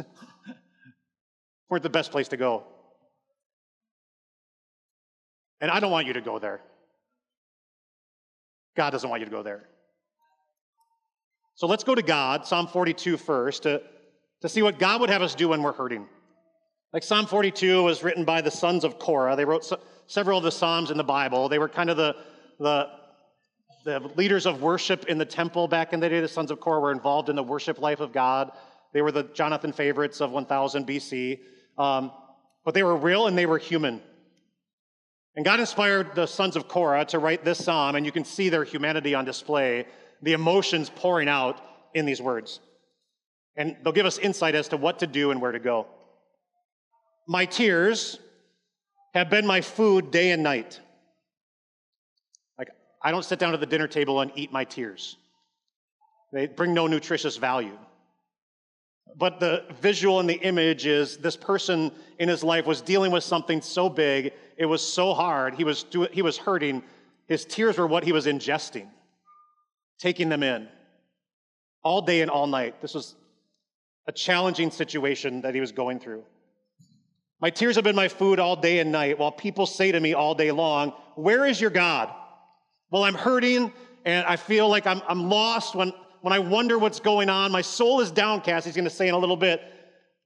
weren't 1.69 1.83
the 1.83 1.89
best 1.89 2.11
place 2.11 2.27
to 2.29 2.37
go. 2.37 2.63
And 5.59 5.69
I 5.69 5.79
don't 5.79 5.91
want 5.91 6.07
you 6.07 6.13
to 6.13 6.21
go 6.21 6.39
there. 6.39 6.61
God 8.75 8.91
doesn't 8.91 9.09
want 9.09 9.21
you 9.21 9.25
to 9.25 9.31
go 9.31 9.43
there. 9.43 9.67
So 11.55 11.67
let's 11.67 11.83
go 11.83 11.93
to 11.93 12.01
God, 12.01 12.45
Psalm 12.45 12.67
42 12.67 13.17
first, 13.17 13.67
to 14.41 14.49
see 14.49 14.61
what 14.61 14.79
God 14.79 15.01
would 15.01 15.09
have 15.09 15.21
us 15.21 15.35
do 15.35 15.49
when 15.49 15.63
we're 15.63 15.73
hurting. 15.73 16.07
Like 16.93 17.03
Psalm 17.03 17.25
42 17.25 17.83
was 17.83 18.03
written 18.03 18.25
by 18.25 18.41
the 18.41 18.51
sons 18.51 18.83
of 18.83 18.99
Korah. 18.99 19.35
They 19.35 19.45
wrote 19.45 19.71
several 20.07 20.37
of 20.37 20.43
the 20.43 20.51
Psalms 20.51 20.91
in 20.91 20.97
the 20.97 21.03
Bible. 21.03 21.47
They 21.47 21.59
were 21.59 21.69
kind 21.69 21.89
of 21.89 21.95
the, 21.95 22.15
the, 22.59 22.89
the 23.85 23.99
leaders 24.15 24.45
of 24.45 24.61
worship 24.61 25.05
in 25.05 25.17
the 25.17 25.25
temple 25.25 25.67
back 25.67 25.93
in 25.93 25.99
the 25.99 26.09
day. 26.09 26.19
The 26.19 26.27
sons 26.27 26.51
of 26.51 26.59
Korah 26.59 26.81
were 26.81 26.91
involved 26.91 27.29
in 27.29 27.35
the 27.35 27.43
worship 27.43 27.79
life 27.79 28.01
of 28.01 28.11
God. 28.11 28.51
They 28.93 29.01
were 29.01 29.11
the 29.11 29.23
Jonathan 29.23 29.71
favorites 29.71 30.19
of 30.19 30.31
1000 30.31 30.85
BC. 30.85 31.39
Um, 31.77 32.11
but 32.65 32.73
they 32.73 32.83
were 32.83 32.97
real 32.97 33.27
and 33.27 33.37
they 33.37 33.45
were 33.45 33.57
human. 33.57 34.01
And 35.35 35.45
God 35.45 35.61
inspired 35.61 36.13
the 36.13 36.25
sons 36.25 36.57
of 36.57 36.67
Korah 36.67 37.05
to 37.05 37.19
write 37.19 37.45
this 37.45 37.63
psalm, 37.63 37.95
and 37.95 38.05
you 38.05 38.11
can 38.11 38.25
see 38.25 38.49
their 38.49 38.65
humanity 38.65 39.15
on 39.15 39.23
display, 39.23 39.85
the 40.21 40.33
emotions 40.33 40.91
pouring 40.93 41.29
out 41.29 41.61
in 41.93 42.05
these 42.05 42.21
words. 42.21 42.59
And 43.55 43.75
they'll 43.83 43.93
give 43.93 44.05
us 44.05 44.17
insight 44.17 44.55
as 44.55 44.69
to 44.69 44.77
what 44.77 44.99
to 44.99 45.07
do 45.07 45.31
and 45.31 45.41
where 45.41 45.51
to 45.51 45.59
go. 45.59 45.87
My 47.27 47.45
tears 47.45 48.19
have 49.13 49.29
been 49.29 49.45
my 49.45 49.61
food 49.61 50.11
day 50.11 50.31
and 50.31 50.41
night. 50.41 50.79
Like, 52.57 52.69
I 53.01 53.11
don't 53.11 53.25
sit 53.25 53.39
down 53.39 53.53
at 53.53 53.59
the 53.59 53.65
dinner 53.65 53.87
table 53.87 54.21
and 54.21 54.31
eat 54.35 54.51
my 54.51 54.63
tears, 54.63 55.17
they 56.31 56.47
bring 56.47 56.73
no 56.73 56.87
nutritious 56.87 57.37
value. 57.37 57.77
But 59.17 59.41
the 59.41 59.65
visual 59.81 60.21
and 60.21 60.29
the 60.29 60.39
image 60.39 60.85
is 60.85 61.17
this 61.17 61.35
person 61.35 61.91
in 62.19 62.29
his 62.29 62.45
life 62.45 62.65
was 62.65 62.79
dealing 62.79 63.11
with 63.11 63.25
something 63.25 63.61
so 63.61 63.89
big, 63.89 64.31
it 64.55 64.65
was 64.65 64.85
so 64.85 65.13
hard, 65.13 65.55
he 65.55 65.65
was, 65.65 65.85
he 66.11 66.21
was 66.21 66.37
hurting. 66.37 66.81
His 67.27 67.43
tears 67.43 67.77
were 67.77 67.87
what 67.87 68.05
he 68.05 68.13
was 68.13 68.25
ingesting, 68.25 68.87
taking 69.99 70.29
them 70.29 70.43
in 70.43 70.69
all 71.83 72.01
day 72.01 72.21
and 72.21 72.31
all 72.31 72.47
night. 72.47 72.81
This 72.81 72.93
was 72.93 73.15
a 74.07 74.11
challenging 74.11 74.71
situation 74.71 75.41
that 75.41 75.53
he 75.53 75.61
was 75.61 75.71
going 75.71 75.99
through. 75.99 76.23
My 77.39 77.49
tears 77.49 77.75
have 77.75 77.83
been 77.83 77.95
my 77.95 78.07
food 78.07 78.39
all 78.39 78.55
day 78.55 78.79
and 78.79 78.91
night, 78.91 79.17
while 79.17 79.31
people 79.31 79.65
say 79.65 79.91
to 79.91 79.99
me 79.99 80.13
all 80.13 80.35
day 80.35 80.51
long, 80.51 80.93
Where 81.15 81.45
is 81.45 81.59
your 81.59 81.71
God? 81.71 82.13
Well, 82.91 83.03
I'm 83.03 83.15
hurting 83.15 83.71
and 84.05 84.25
I 84.25 84.35
feel 84.35 84.67
like 84.67 84.85
I'm, 84.85 85.01
I'm 85.07 85.29
lost 85.29 85.75
when, 85.75 85.93
when 86.21 86.33
I 86.33 86.39
wonder 86.39 86.77
what's 86.77 86.99
going 86.99 87.29
on. 87.29 87.51
My 87.51 87.61
soul 87.61 88.01
is 88.01 88.11
downcast, 88.11 88.65
he's 88.65 88.75
going 88.75 88.85
to 88.85 88.91
say 88.91 89.07
in 89.07 89.13
a 89.13 89.17
little 89.17 89.37
bit. 89.37 89.61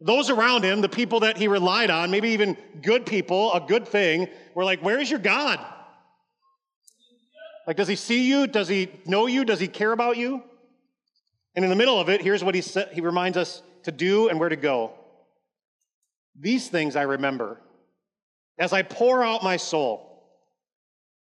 Those 0.01 0.29
around 0.29 0.63
him, 0.63 0.81
the 0.81 0.89
people 0.89 1.21
that 1.21 1.37
he 1.37 1.47
relied 1.47 1.89
on, 1.89 2.11
maybe 2.11 2.29
even 2.29 2.57
good 2.81 3.05
people, 3.05 3.53
a 3.53 3.61
good 3.61 3.87
thing, 3.87 4.27
were 4.53 4.65
like, 4.65 4.81
Where 4.81 4.99
is 4.99 5.09
your 5.09 5.19
God? 5.19 5.59
Like, 7.65 7.77
does 7.77 7.87
he 7.87 7.95
see 7.95 8.29
you? 8.29 8.45
Does 8.45 8.67
he 8.67 8.91
know 9.05 9.25
you? 9.25 9.43
Does 9.43 9.59
he 9.59 9.67
care 9.67 9.91
about 9.91 10.17
you? 10.17 10.43
And 11.55 11.63
in 11.63 11.69
the 11.69 11.75
middle 11.75 11.99
of 11.99 12.09
it, 12.09 12.21
here's 12.21 12.43
what 12.43 12.55
he, 12.55 12.61
sa- 12.61 12.87
he 12.91 13.01
reminds 13.01 13.37
us 13.37 13.61
to 13.83 13.91
do 13.91 14.29
and 14.29 14.39
where 14.39 14.49
to 14.49 14.55
go. 14.55 14.93
These 16.39 16.67
things 16.67 16.95
I 16.95 17.03
remember 17.03 17.61
as 18.57 18.73
I 18.73 18.83
pour 18.83 19.23
out 19.23 19.43
my 19.43 19.57
soul. 19.57 20.11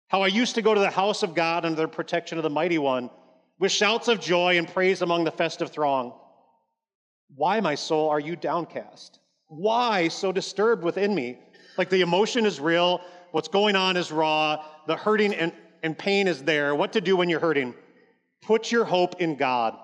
How 0.09 0.23
I 0.23 0.27
used 0.27 0.57
to 0.57 0.63
go 0.63 0.75
to 0.75 0.81
the 0.81 0.91
house 0.91 1.23
of 1.23 1.35
God 1.35 1.65
under 1.65 1.81
the 1.81 1.89
protection 1.89 2.39
of 2.39 2.45
the 2.45 2.51
mighty 2.51 2.79
one 2.79 3.11
with 3.59 3.73
shouts 3.73 4.09
of 4.09 4.21
joy 4.21 4.59
and 4.59 4.69
praise 4.69 5.03
among 5.03 5.25
the 5.25 5.31
festive 5.31 5.71
throng. 5.71 6.13
Why, 7.35 7.61
my 7.61 7.75
soul, 7.75 8.11
are 8.11 8.21
you 8.21 8.37
downcast? 8.37 9.21
Why 9.47 10.09
so 10.09 10.33
disturbed 10.33 10.83
within 10.83 11.15
me? 11.15 11.39
Like 11.79 11.89
the 11.89 12.03
emotion 12.03 12.45
is 12.45 12.61
real, 12.61 13.01
what's 13.31 13.49
going 13.49 13.77
on 13.77 13.97
is 13.97 14.13
raw, 14.13 14.65
the 14.87 14.97
hurting 14.97 15.33
and, 15.35 15.53
and 15.83 15.97
pain 15.97 16.29
is 16.29 16.43
there. 16.43 16.75
What 16.75 16.93
to 16.93 17.01
do 17.01 17.17
when 17.17 17.31
you're 17.31 17.41
hurting? 17.41 17.75
Put 18.43 18.71
your 18.71 18.85
hope 18.85 19.21
in 19.21 19.37
God. 19.37 19.79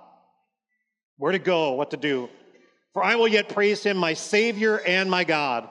Where 1.18 1.32
to 1.32 1.38
go, 1.38 1.72
what 1.72 1.90
to 1.90 1.96
do. 1.96 2.30
For 2.94 3.04
I 3.04 3.16
will 3.16 3.28
yet 3.28 3.48
praise 3.48 3.82
him, 3.82 3.96
my 3.96 4.14
Savior 4.14 4.80
and 4.80 5.10
my 5.10 5.24
God. 5.24 5.68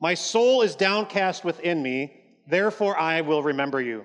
My 0.00 0.14
soul 0.14 0.62
is 0.62 0.76
downcast 0.76 1.44
within 1.44 1.82
me, 1.82 2.12
therefore 2.48 2.98
I 2.98 3.20
will 3.20 3.42
remember 3.42 3.80
you. 3.80 4.04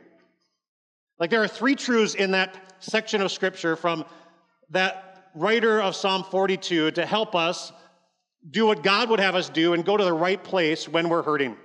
Like 1.19 1.29
there 1.29 1.43
are 1.43 1.47
three 1.47 1.75
truths 1.75 2.15
in 2.15 2.31
that 2.31 2.57
section 2.79 3.21
of 3.21 3.31
scripture 3.31 3.75
from 3.75 4.05
that 4.71 5.29
writer 5.35 5.81
of 5.81 5.95
Psalm 5.95 6.23
42 6.23 6.91
to 6.91 7.05
help 7.05 7.35
us 7.35 7.71
do 8.49 8.65
what 8.65 8.83
God 8.83 9.09
would 9.09 9.19
have 9.19 9.35
us 9.35 9.49
do 9.49 9.73
and 9.73 9.85
go 9.85 9.95
to 9.95 10.03
the 10.03 10.13
right 10.13 10.41
place 10.43 10.87
when 10.87 11.09
we're 11.09 11.23
hurting. 11.23 11.55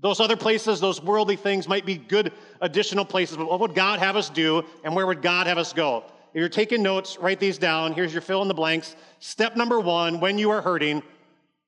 Those 0.00 0.20
other 0.20 0.36
places, 0.36 0.80
those 0.80 1.02
worldly 1.02 1.36
things 1.36 1.66
might 1.68 1.84
be 1.84 1.96
good 1.96 2.32
additional 2.60 3.04
places, 3.04 3.36
but 3.36 3.48
what 3.48 3.60
would 3.60 3.74
God 3.74 3.98
have 3.98 4.16
us 4.16 4.30
do 4.30 4.64
and 4.84 4.94
where 4.94 5.06
would 5.06 5.22
God 5.22 5.46
have 5.46 5.58
us 5.58 5.72
go? 5.72 6.04
If 6.32 6.40
you're 6.40 6.48
taking 6.48 6.82
notes, 6.82 7.18
write 7.18 7.40
these 7.40 7.58
down. 7.58 7.92
Here's 7.94 8.12
your 8.12 8.22
fill 8.22 8.42
in 8.42 8.48
the 8.48 8.54
blanks. 8.54 8.96
Step 9.18 9.56
number 9.56 9.80
one 9.80 10.20
when 10.20 10.38
you 10.38 10.50
are 10.50 10.60
hurting, 10.60 11.02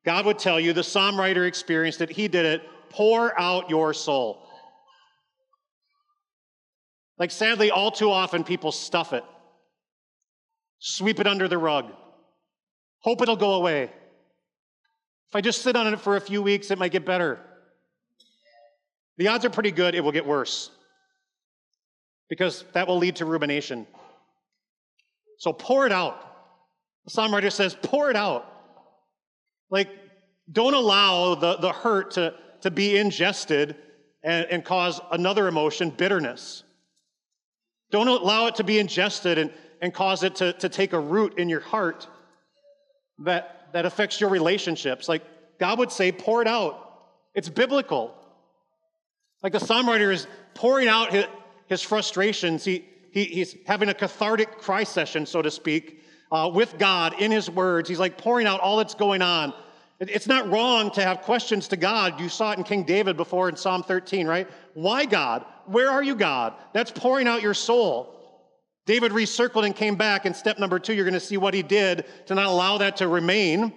God 0.04 0.26
would 0.26 0.38
tell 0.38 0.58
you, 0.58 0.72
the 0.72 0.84
psalm 0.84 1.18
writer 1.18 1.46
experienced 1.46 2.00
it, 2.00 2.10
he 2.10 2.28
did 2.28 2.46
it. 2.46 2.62
Pour 2.90 3.38
out 3.38 3.70
your 3.70 3.94
soul. 3.94 4.46
Like, 7.18 7.30
sadly, 7.30 7.70
all 7.70 7.90
too 7.90 8.10
often 8.10 8.44
people 8.44 8.72
stuff 8.72 9.12
it, 9.12 9.24
sweep 10.78 11.20
it 11.20 11.26
under 11.26 11.48
the 11.48 11.58
rug, 11.58 11.92
hope 13.00 13.20
it'll 13.20 13.36
go 13.36 13.54
away. 13.54 13.84
If 13.84 15.36
I 15.36 15.40
just 15.40 15.62
sit 15.62 15.76
on 15.76 15.92
it 15.92 16.00
for 16.00 16.16
a 16.16 16.20
few 16.20 16.42
weeks, 16.42 16.70
it 16.70 16.78
might 16.78 16.92
get 16.92 17.04
better. 17.04 17.38
The 19.18 19.28
odds 19.28 19.44
are 19.44 19.50
pretty 19.50 19.70
good 19.70 19.94
it 19.94 20.00
will 20.00 20.12
get 20.12 20.26
worse 20.26 20.70
because 22.28 22.64
that 22.72 22.88
will 22.88 22.96
lead 22.96 23.16
to 23.16 23.26
rumination. 23.26 23.86
So 25.40 25.54
pour 25.54 25.86
it 25.86 25.92
out. 25.92 26.22
The 27.06 27.12
psalm 27.12 27.32
writer 27.32 27.48
says, 27.48 27.74
pour 27.82 28.10
it 28.10 28.16
out. 28.16 28.46
Like, 29.70 29.88
don't 30.52 30.74
allow 30.74 31.34
the, 31.34 31.56
the 31.56 31.72
hurt 31.72 32.10
to, 32.12 32.34
to 32.60 32.70
be 32.70 32.98
ingested 32.98 33.74
and, 34.22 34.44
and 34.50 34.62
cause 34.62 35.00
another 35.10 35.48
emotion, 35.48 35.88
bitterness. 35.88 36.62
Don't 37.90 38.06
allow 38.06 38.48
it 38.48 38.56
to 38.56 38.64
be 38.64 38.78
ingested 38.78 39.38
and, 39.38 39.50
and 39.80 39.94
cause 39.94 40.24
it 40.24 40.36
to, 40.36 40.52
to 40.52 40.68
take 40.68 40.92
a 40.92 41.00
root 41.00 41.38
in 41.38 41.48
your 41.48 41.60
heart 41.60 42.06
that, 43.20 43.68
that 43.72 43.86
affects 43.86 44.20
your 44.20 44.28
relationships. 44.28 45.08
Like, 45.08 45.22
God 45.58 45.78
would 45.78 45.90
say, 45.90 46.12
pour 46.12 46.42
it 46.42 46.48
out. 46.48 46.86
It's 47.34 47.48
biblical. 47.48 48.14
Like 49.42 49.54
the 49.54 49.60
psalm 49.60 49.88
writer 49.88 50.12
is 50.12 50.26
pouring 50.52 50.88
out 50.88 51.12
his, 51.12 51.24
his 51.66 51.80
frustrations. 51.80 52.62
He, 52.62 52.84
he, 53.10 53.24
he's 53.24 53.56
having 53.66 53.88
a 53.88 53.94
cathartic 53.94 54.58
cry 54.58 54.84
session, 54.84 55.26
so 55.26 55.42
to 55.42 55.50
speak, 55.50 56.02
uh, 56.30 56.50
with 56.52 56.78
God 56.78 57.20
in 57.20 57.30
his 57.30 57.50
words. 57.50 57.88
He's 57.88 57.98
like 57.98 58.18
pouring 58.18 58.46
out 58.46 58.60
all 58.60 58.76
that's 58.76 58.94
going 58.94 59.22
on. 59.22 59.52
It's 59.98 60.26
not 60.26 60.48
wrong 60.48 60.90
to 60.92 61.02
have 61.02 61.20
questions 61.22 61.68
to 61.68 61.76
God. 61.76 62.20
You 62.20 62.30
saw 62.30 62.52
it 62.52 62.58
in 62.58 62.64
King 62.64 62.84
David 62.84 63.18
before 63.18 63.50
in 63.50 63.56
Psalm 63.56 63.82
13, 63.82 64.26
right? 64.26 64.48
Why, 64.72 65.04
God? 65.04 65.44
Where 65.66 65.90
are 65.90 66.02
you, 66.02 66.14
God? 66.14 66.54
That's 66.72 66.90
pouring 66.90 67.28
out 67.28 67.42
your 67.42 67.52
soul. 67.52 68.16
David 68.86 69.12
recircled 69.12 69.66
and 69.66 69.76
came 69.76 69.96
back. 69.96 70.24
And 70.24 70.34
step 70.34 70.58
number 70.58 70.78
two, 70.78 70.94
you're 70.94 71.04
going 71.04 71.12
to 71.12 71.20
see 71.20 71.36
what 71.36 71.52
he 71.52 71.62
did 71.62 72.06
to 72.26 72.34
not 72.34 72.46
allow 72.46 72.78
that 72.78 72.96
to 72.98 73.08
remain. 73.08 73.74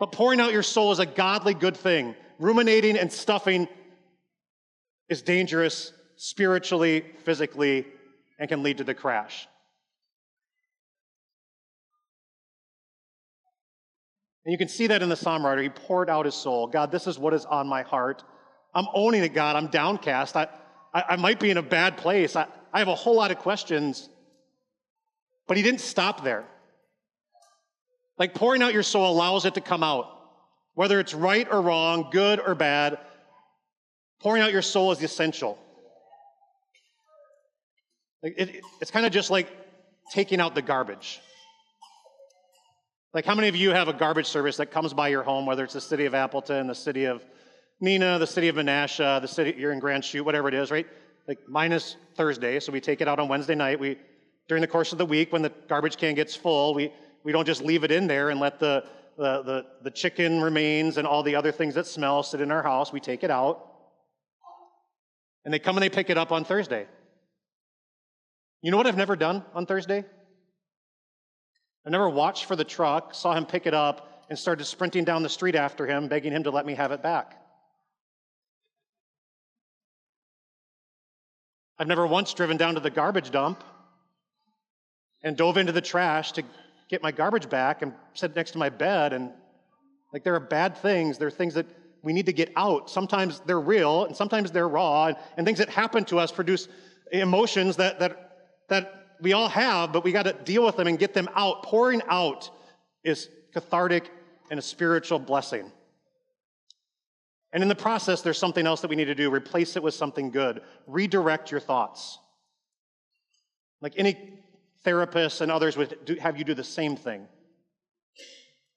But 0.00 0.10
pouring 0.10 0.40
out 0.40 0.52
your 0.52 0.64
soul 0.64 0.90
is 0.90 0.98
a 0.98 1.06
godly 1.06 1.54
good 1.54 1.76
thing. 1.76 2.16
Ruminating 2.40 2.98
and 2.98 3.12
stuffing 3.12 3.68
is 5.08 5.22
dangerous 5.22 5.92
spiritually, 6.22 7.02
physically, 7.24 7.86
and 8.38 8.46
can 8.46 8.62
lead 8.62 8.76
to 8.76 8.84
the 8.84 8.92
crash. 8.92 9.48
And 14.44 14.52
you 14.52 14.58
can 14.58 14.68
see 14.68 14.88
that 14.88 15.00
in 15.00 15.08
the 15.08 15.16
psalm 15.16 15.46
writer. 15.46 15.62
He 15.62 15.70
poured 15.70 16.10
out 16.10 16.26
his 16.26 16.34
soul. 16.34 16.66
God, 16.66 16.92
this 16.92 17.06
is 17.06 17.18
what 17.18 17.32
is 17.32 17.46
on 17.46 17.66
my 17.66 17.80
heart. 17.80 18.22
I'm 18.74 18.84
owning 18.92 19.24
it, 19.24 19.32
God. 19.32 19.56
I'm 19.56 19.68
downcast. 19.68 20.36
I, 20.36 20.48
I, 20.92 21.04
I 21.08 21.16
might 21.16 21.40
be 21.40 21.50
in 21.50 21.56
a 21.56 21.62
bad 21.62 21.96
place. 21.96 22.36
I, 22.36 22.46
I 22.70 22.80
have 22.80 22.88
a 22.88 22.94
whole 22.94 23.16
lot 23.16 23.30
of 23.30 23.38
questions. 23.38 24.10
But 25.48 25.56
he 25.56 25.62
didn't 25.62 25.80
stop 25.80 26.22
there. 26.22 26.44
Like 28.18 28.34
pouring 28.34 28.60
out 28.60 28.74
your 28.74 28.82
soul 28.82 29.10
allows 29.10 29.46
it 29.46 29.54
to 29.54 29.62
come 29.62 29.82
out. 29.82 30.06
Whether 30.74 31.00
it's 31.00 31.14
right 31.14 31.48
or 31.50 31.62
wrong, 31.62 32.10
good 32.10 32.40
or 32.40 32.54
bad, 32.54 32.98
pouring 34.20 34.42
out 34.42 34.52
your 34.52 34.60
soul 34.60 34.92
is 34.92 35.02
essential. 35.02 35.58
It, 38.22 38.34
it, 38.36 38.64
it's 38.80 38.90
kind 38.90 39.06
of 39.06 39.12
just 39.12 39.30
like 39.30 39.48
taking 40.12 40.40
out 40.40 40.54
the 40.54 40.62
garbage. 40.62 41.20
Like, 43.12 43.24
how 43.24 43.34
many 43.34 43.48
of 43.48 43.56
you 43.56 43.70
have 43.70 43.88
a 43.88 43.92
garbage 43.92 44.26
service 44.26 44.58
that 44.58 44.70
comes 44.70 44.92
by 44.94 45.08
your 45.08 45.22
home, 45.22 45.46
whether 45.46 45.64
it's 45.64 45.74
the 45.74 45.80
city 45.80 46.06
of 46.06 46.14
Appleton, 46.14 46.68
the 46.68 46.74
city 46.74 47.06
of 47.06 47.24
Neenah, 47.82 48.18
the 48.18 48.26
city 48.26 48.48
of 48.48 48.56
Menasha, 48.56 49.20
the 49.20 49.26
city 49.26 49.54
you're 49.58 49.72
in 49.72 49.80
Grand 49.80 50.04
Chute, 50.04 50.24
whatever 50.24 50.48
it 50.48 50.54
is, 50.54 50.70
right? 50.70 50.86
Like, 51.26 51.38
mine 51.48 51.72
is 51.72 51.96
Thursday, 52.14 52.60
so 52.60 52.72
we 52.72 52.80
take 52.80 53.00
it 53.00 53.08
out 53.08 53.18
on 53.18 53.26
Wednesday 53.28 53.54
night. 53.54 53.80
We, 53.80 53.98
during 54.48 54.60
the 54.60 54.68
course 54.68 54.92
of 54.92 54.98
the 54.98 55.06
week, 55.06 55.32
when 55.32 55.42
the 55.42 55.52
garbage 55.68 55.96
can 55.96 56.14
gets 56.14 56.36
full, 56.36 56.74
we, 56.74 56.92
we 57.24 57.32
don't 57.32 57.46
just 57.46 57.62
leave 57.62 57.84
it 57.84 57.90
in 57.90 58.06
there 58.06 58.30
and 58.30 58.38
let 58.38 58.60
the, 58.60 58.84
the, 59.16 59.42
the, 59.42 59.66
the 59.82 59.90
chicken 59.90 60.40
remains 60.40 60.96
and 60.96 61.06
all 61.06 61.22
the 61.22 61.34
other 61.34 61.52
things 61.52 61.74
that 61.74 61.86
smell 61.86 62.22
sit 62.22 62.40
in 62.40 62.52
our 62.52 62.62
house. 62.62 62.92
We 62.92 63.00
take 63.00 63.24
it 63.24 63.30
out. 63.30 63.66
And 65.44 65.52
they 65.52 65.58
come 65.58 65.76
and 65.76 65.82
they 65.82 65.88
pick 65.88 66.10
it 66.10 66.18
up 66.18 66.32
on 66.32 66.44
Thursday. 66.44 66.86
You 68.62 68.70
know 68.70 68.76
what 68.76 68.86
I've 68.86 68.96
never 68.96 69.16
done 69.16 69.42
on 69.54 69.66
Thursday? 69.66 70.04
I 71.86 71.90
never 71.90 72.08
watched 72.08 72.44
for 72.44 72.56
the 72.56 72.64
truck, 72.64 73.14
saw 73.14 73.34
him 73.34 73.46
pick 73.46 73.66
it 73.66 73.72
up, 73.72 74.24
and 74.28 74.38
started 74.38 74.64
sprinting 74.64 75.04
down 75.04 75.22
the 75.22 75.28
street 75.28 75.54
after 75.54 75.86
him, 75.86 76.08
begging 76.08 76.32
him 76.32 76.44
to 76.44 76.50
let 76.50 76.66
me 76.66 76.74
have 76.74 76.92
it 76.92 77.02
back. 77.02 77.36
I've 81.78 81.86
never 81.88 82.06
once 82.06 82.34
driven 82.34 82.58
down 82.58 82.74
to 82.74 82.80
the 82.80 82.90
garbage 82.90 83.30
dump 83.30 83.64
and 85.22 85.36
dove 85.36 85.56
into 85.56 85.72
the 85.72 85.80
trash 85.80 86.32
to 86.32 86.42
get 86.90 87.02
my 87.02 87.10
garbage 87.10 87.48
back 87.48 87.80
and 87.80 87.94
sit 88.12 88.36
next 88.36 88.50
to 88.50 88.58
my 88.58 88.68
bed. 88.68 89.14
And 89.14 89.30
like, 90.12 90.22
there 90.22 90.34
are 90.34 90.40
bad 90.40 90.76
things. 90.76 91.16
There 91.16 91.28
are 91.28 91.30
things 91.30 91.54
that 91.54 91.66
we 92.02 92.12
need 92.12 92.26
to 92.26 92.32
get 92.34 92.52
out. 92.56 92.90
Sometimes 92.90 93.40
they're 93.40 93.60
real, 93.60 94.04
and 94.04 94.14
sometimes 94.14 94.50
they're 94.50 94.68
raw, 94.68 95.06
and, 95.06 95.16
and 95.38 95.46
things 95.46 95.58
that 95.58 95.70
happen 95.70 96.04
to 96.06 96.18
us 96.18 96.30
produce 96.30 96.68
emotions 97.12 97.76
that, 97.76 97.98
that, 98.00 98.29
that 98.70 99.16
we 99.20 99.32
all 99.32 99.48
have, 99.48 99.92
but 99.92 100.02
we 100.02 100.12
got 100.12 100.24
to 100.24 100.32
deal 100.32 100.64
with 100.64 100.76
them 100.76 100.86
and 100.86 100.98
get 100.98 101.14
them 101.14 101.28
out. 101.34 101.62
Pouring 101.62 102.02
out 102.08 102.50
is 103.04 103.28
cathartic 103.52 104.10
and 104.50 104.58
a 104.58 104.62
spiritual 104.62 105.18
blessing. 105.18 105.70
And 107.52 107.62
in 107.62 107.68
the 107.68 107.74
process, 107.74 108.22
there's 108.22 108.38
something 108.38 108.66
else 108.66 108.80
that 108.80 108.88
we 108.88 108.96
need 108.96 109.06
to 109.06 109.14
do 109.14 109.32
replace 109.32 109.76
it 109.76 109.82
with 109.82 109.94
something 109.94 110.30
good, 110.30 110.62
redirect 110.86 111.50
your 111.50 111.60
thoughts. 111.60 112.18
Like 113.80 113.94
any 113.96 114.40
therapist 114.84 115.40
and 115.40 115.50
others 115.50 115.76
would 115.76 115.98
do, 116.04 116.14
have 116.16 116.38
you 116.38 116.44
do 116.44 116.54
the 116.54 116.64
same 116.64 116.96
thing. 116.96 117.26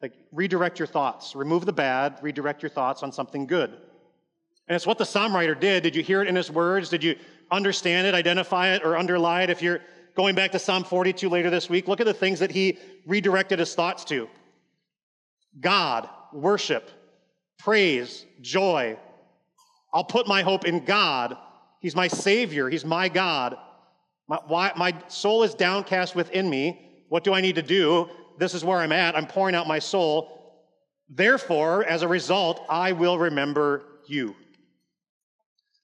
Like 0.02 0.14
redirect 0.32 0.80
your 0.80 0.88
thoughts, 0.88 1.36
remove 1.36 1.66
the 1.66 1.74
bad, 1.74 2.18
redirect 2.22 2.62
your 2.62 2.70
thoughts 2.70 3.04
on 3.04 3.12
something 3.12 3.48
good. 3.48 3.70
And 4.68 4.76
it's 4.76 4.88
what 4.88 4.98
the 4.98 5.06
psalm 5.06 5.36
writer 5.36 5.56
did. 5.56 5.84
Did 5.84 5.96
you 5.96 6.04
hear 6.04 6.22
it 6.22 6.28
in 6.28 6.36
his 6.36 6.50
words? 6.50 6.90
Did 6.90 7.04
you 7.04 7.16
understand 7.53 8.07
it, 8.07 8.13
identify 8.13 8.74
it, 8.74 8.83
or 8.83 8.98
underlie 8.98 9.43
it? 9.43 9.50
If 9.50 9.62
you're 9.62 9.79
going 10.15 10.36
back 10.36 10.51
to 10.51 10.60
Psalm 10.60 10.83
42 10.83 11.29
later 11.29 11.50
this 11.50 11.69
week, 11.69 11.88
look 11.88 12.00
at 12.00 12.05
the 12.05 12.13
things 12.13 12.39
that 12.39 12.51
he 12.51 12.77
redirected 13.05 13.60
his 13.60 13.74
thoughts 13.75 14.03
to 14.05 14.27
God, 15.60 16.10
worship, 16.31 16.89
praise, 17.60 18.25
joy. 18.42 18.98
I'll 19.94 20.03
put 20.03 20.27
my 20.27 20.42
hope 20.42 20.66
in 20.66 20.83
God. 20.83 21.37
He's 21.79 21.96
my 21.96 22.07
Savior, 22.07 22.70
He's 22.70 22.85
my 22.85 23.09
God. 23.09 23.57
My, 24.27 24.39
why, 24.48 24.72
my 24.77 24.96
soul 25.09 25.44
is 25.44 25.53
downcast 25.53 26.16
within 26.16 26.50
me. 26.50 27.05
What 27.09 27.24
do 27.24 27.33
I 27.33 27.42
need 27.42 27.55
to 27.55 27.61
do? 27.61 28.09
This 28.39 28.53
is 28.53 28.63
where 28.63 28.79
I'm 28.79 28.94
at. 28.94 29.16
I'm 29.16 29.27
pouring 29.27 29.53
out 29.53 29.68
my 29.68 29.79
soul. 29.79 30.63
Therefore, 31.09 31.83
as 31.83 32.01
a 32.01 32.07
result, 32.07 32.66
I 32.70 32.94
will 32.94 33.20
remember 33.20 33.83
you. 34.07 34.35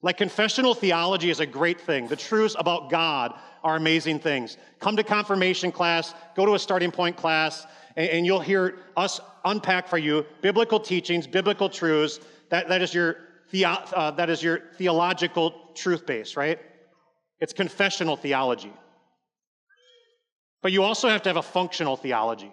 Like 0.01 0.17
confessional 0.17 0.73
theology 0.73 1.29
is 1.29 1.39
a 1.39 1.45
great 1.45 1.81
thing. 1.81 2.07
The 2.07 2.15
truths 2.15 2.55
about 2.57 2.89
God 2.89 3.33
are 3.63 3.75
amazing 3.75 4.19
things. 4.19 4.57
Come 4.79 4.95
to 4.95 5.03
confirmation 5.03 5.71
class, 5.71 6.13
go 6.35 6.45
to 6.45 6.53
a 6.53 6.59
starting 6.59 6.91
point 6.91 7.17
class, 7.17 7.67
and, 7.97 8.09
and 8.09 8.25
you'll 8.25 8.39
hear 8.39 8.77
us 8.95 9.19
unpack 9.43 9.87
for 9.87 9.97
you 9.97 10.25
biblical 10.41 10.79
teachings, 10.79 11.27
biblical 11.27 11.69
truths. 11.69 12.19
That, 12.49 12.69
that, 12.69 12.81
is 12.81 12.93
your 12.93 13.17
uh, 13.63 14.11
that 14.11 14.29
is 14.29 14.41
your 14.41 14.61
theological 14.77 15.53
truth 15.75 16.05
base, 16.05 16.37
right? 16.37 16.59
It's 17.39 17.53
confessional 17.53 18.15
theology. 18.15 18.73
But 20.61 20.71
you 20.71 20.83
also 20.83 21.09
have 21.09 21.21
to 21.23 21.29
have 21.29 21.37
a 21.37 21.41
functional 21.41 21.95
theology, 21.95 22.51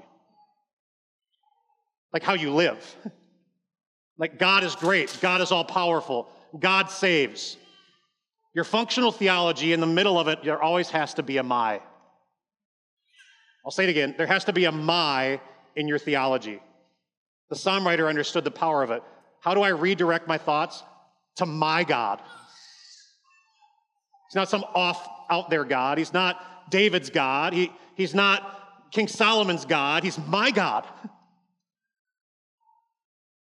like 2.13 2.23
how 2.23 2.35
you 2.35 2.53
live. 2.53 2.97
like 4.19 4.39
God 4.39 4.65
is 4.65 4.75
great, 4.77 5.17
God 5.21 5.41
is 5.41 5.53
all 5.53 5.65
powerful, 5.65 6.29
God 6.59 6.91
saves. 6.91 7.57
Your 8.55 8.65
functional 8.65 9.13
theology, 9.13 9.73
in 9.73 9.81
the 9.81 9.87
middle 9.87 10.19
of 10.19 10.29
it, 10.29 10.43
there 10.43 10.63
always 10.63 10.89
has 10.91 11.15
to 11.15 11.23
be 11.23 11.37
a 11.37 11.43
my. 11.43 11.81
I'll 13.65 13.73
say 13.73 13.85
it 13.85 13.91
again 13.91 14.15
there 14.17 14.27
has 14.27 14.45
to 14.45 14.53
be 14.53 14.65
a 14.65 14.73
my 14.73 15.41
in 15.75 15.89
your 15.89 15.99
theology. 15.99 16.61
The 17.51 17.57
psalm 17.57 17.87
writer 17.87 18.09
understood 18.09 18.45
the 18.45 18.51
power 18.51 18.83
of 18.83 18.91
it. 18.91 19.03
How 19.41 19.55
do 19.55 19.63
I 19.63 19.69
redirect 19.69 20.27
my 20.27 20.39
thoughts? 20.39 20.83
To 21.37 21.47
my 21.47 21.85
God. 21.85 22.21
He's 24.29 24.35
not 24.35 24.49
some 24.49 24.65
off 24.75 25.07
out 25.31 25.51
there 25.51 25.65
God. 25.65 25.99
He's 25.99 26.13
not 26.13 26.71
David's 26.71 27.11
God. 27.11 27.53
He, 27.53 27.73
he's 27.95 28.15
not 28.15 28.91
King 28.91 29.09
Solomon's 29.09 29.65
God. 29.65 30.03
He's 30.03 30.19
my 30.19 30.51
God. 30.51 30.87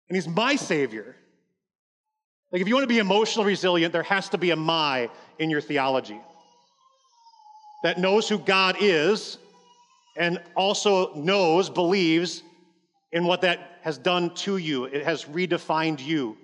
And 0.09 0.15
he's 0.15 0.25
my 0.25 0.55
Savior. 0.55 1.17
Like, 2.51 2.61
if 2.61 2.67
you 2.67 2.75
want 2.75 2.83
to 2.83 2.87
be 2.87 2.99
emotionally 2.99 3.47
resilient, 3.47 3.91
there 3.91 4.03
has 4.03 4.29
to 4.29 4.37
be 4.37 4.51
a 4.51 4.55
my 4.55 5.09
in 5.37 5.49
your 5.49 5.61
theology 5.61 6.19
that 7.83 7.99
knows 7.99 8.27
who 8.27 8.39
God 8.39 8.77
is 8.79 9.37
and 10.15 10.41
also 10.55 11.13
knows, 11.13 11.69
believes 11.69 12.41
in 13.11 13.25
what 13.25 13.41
that 13.41 13.79
has 13.81 13.97
done 13.97 14.33
to 14.35 14.57
you. 14.57 14.85
It 14.85 15.03
has 15.03 15.25
redefined 15.25 16.03
you. 16.03 16.37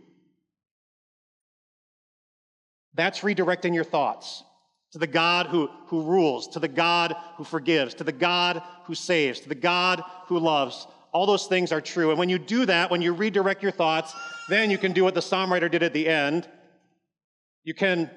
That's 2.93 3.21
redirecting 3.21 3.73
your 3.73 3.83
thoughts 3.83 4.43
to 4.91 4.99
the 4.99 5.07
God 5.07 5.47
who, 5.47 5.69
who 5.87 6.03
rules, 6.03 6.47
to 6.49 6.59
the 6.59 6.67
God 6.67 7.15
who 7.37 7.43
forgives, 7.43 7.95
to 7.95 8.03
the 8.03 8.11
God 8.11 8.61
who 8.85 8.93
saves, 8.93 9.39
to 9.39 9.49
the 9.49 9.55
God 9.55 10.03
who 10.27 10.37
loves. 10.37 10.85
All 11.11 11.25
those 11.25 11.47
things 11.47 11.71
are 11.71 11.81
true. 11.81 12.11
And 12.11 12.19
when 12.19 12.29
you 12.29 12.37
do 12.37 12.65
that, 12.67 12.91
when 12.91 13.01
you 13.01 13.13
redirect 13.13 13.63
your 13.63 13.71
thoughts, 13.71 14.13
then 14.49 14.69
you 14.71 14.77
can 14.77 14.93
do 14.93 15.03
what 15.03 15.13
the 15.13 15.21
psalm 15.21 15.51
writer 15.51 15.69
did 15.69 15.84
at 15.84 15.93
the 15.93 16.08
end. 16.08 16.47
You 17.63 17.73
can, 17.73 18.10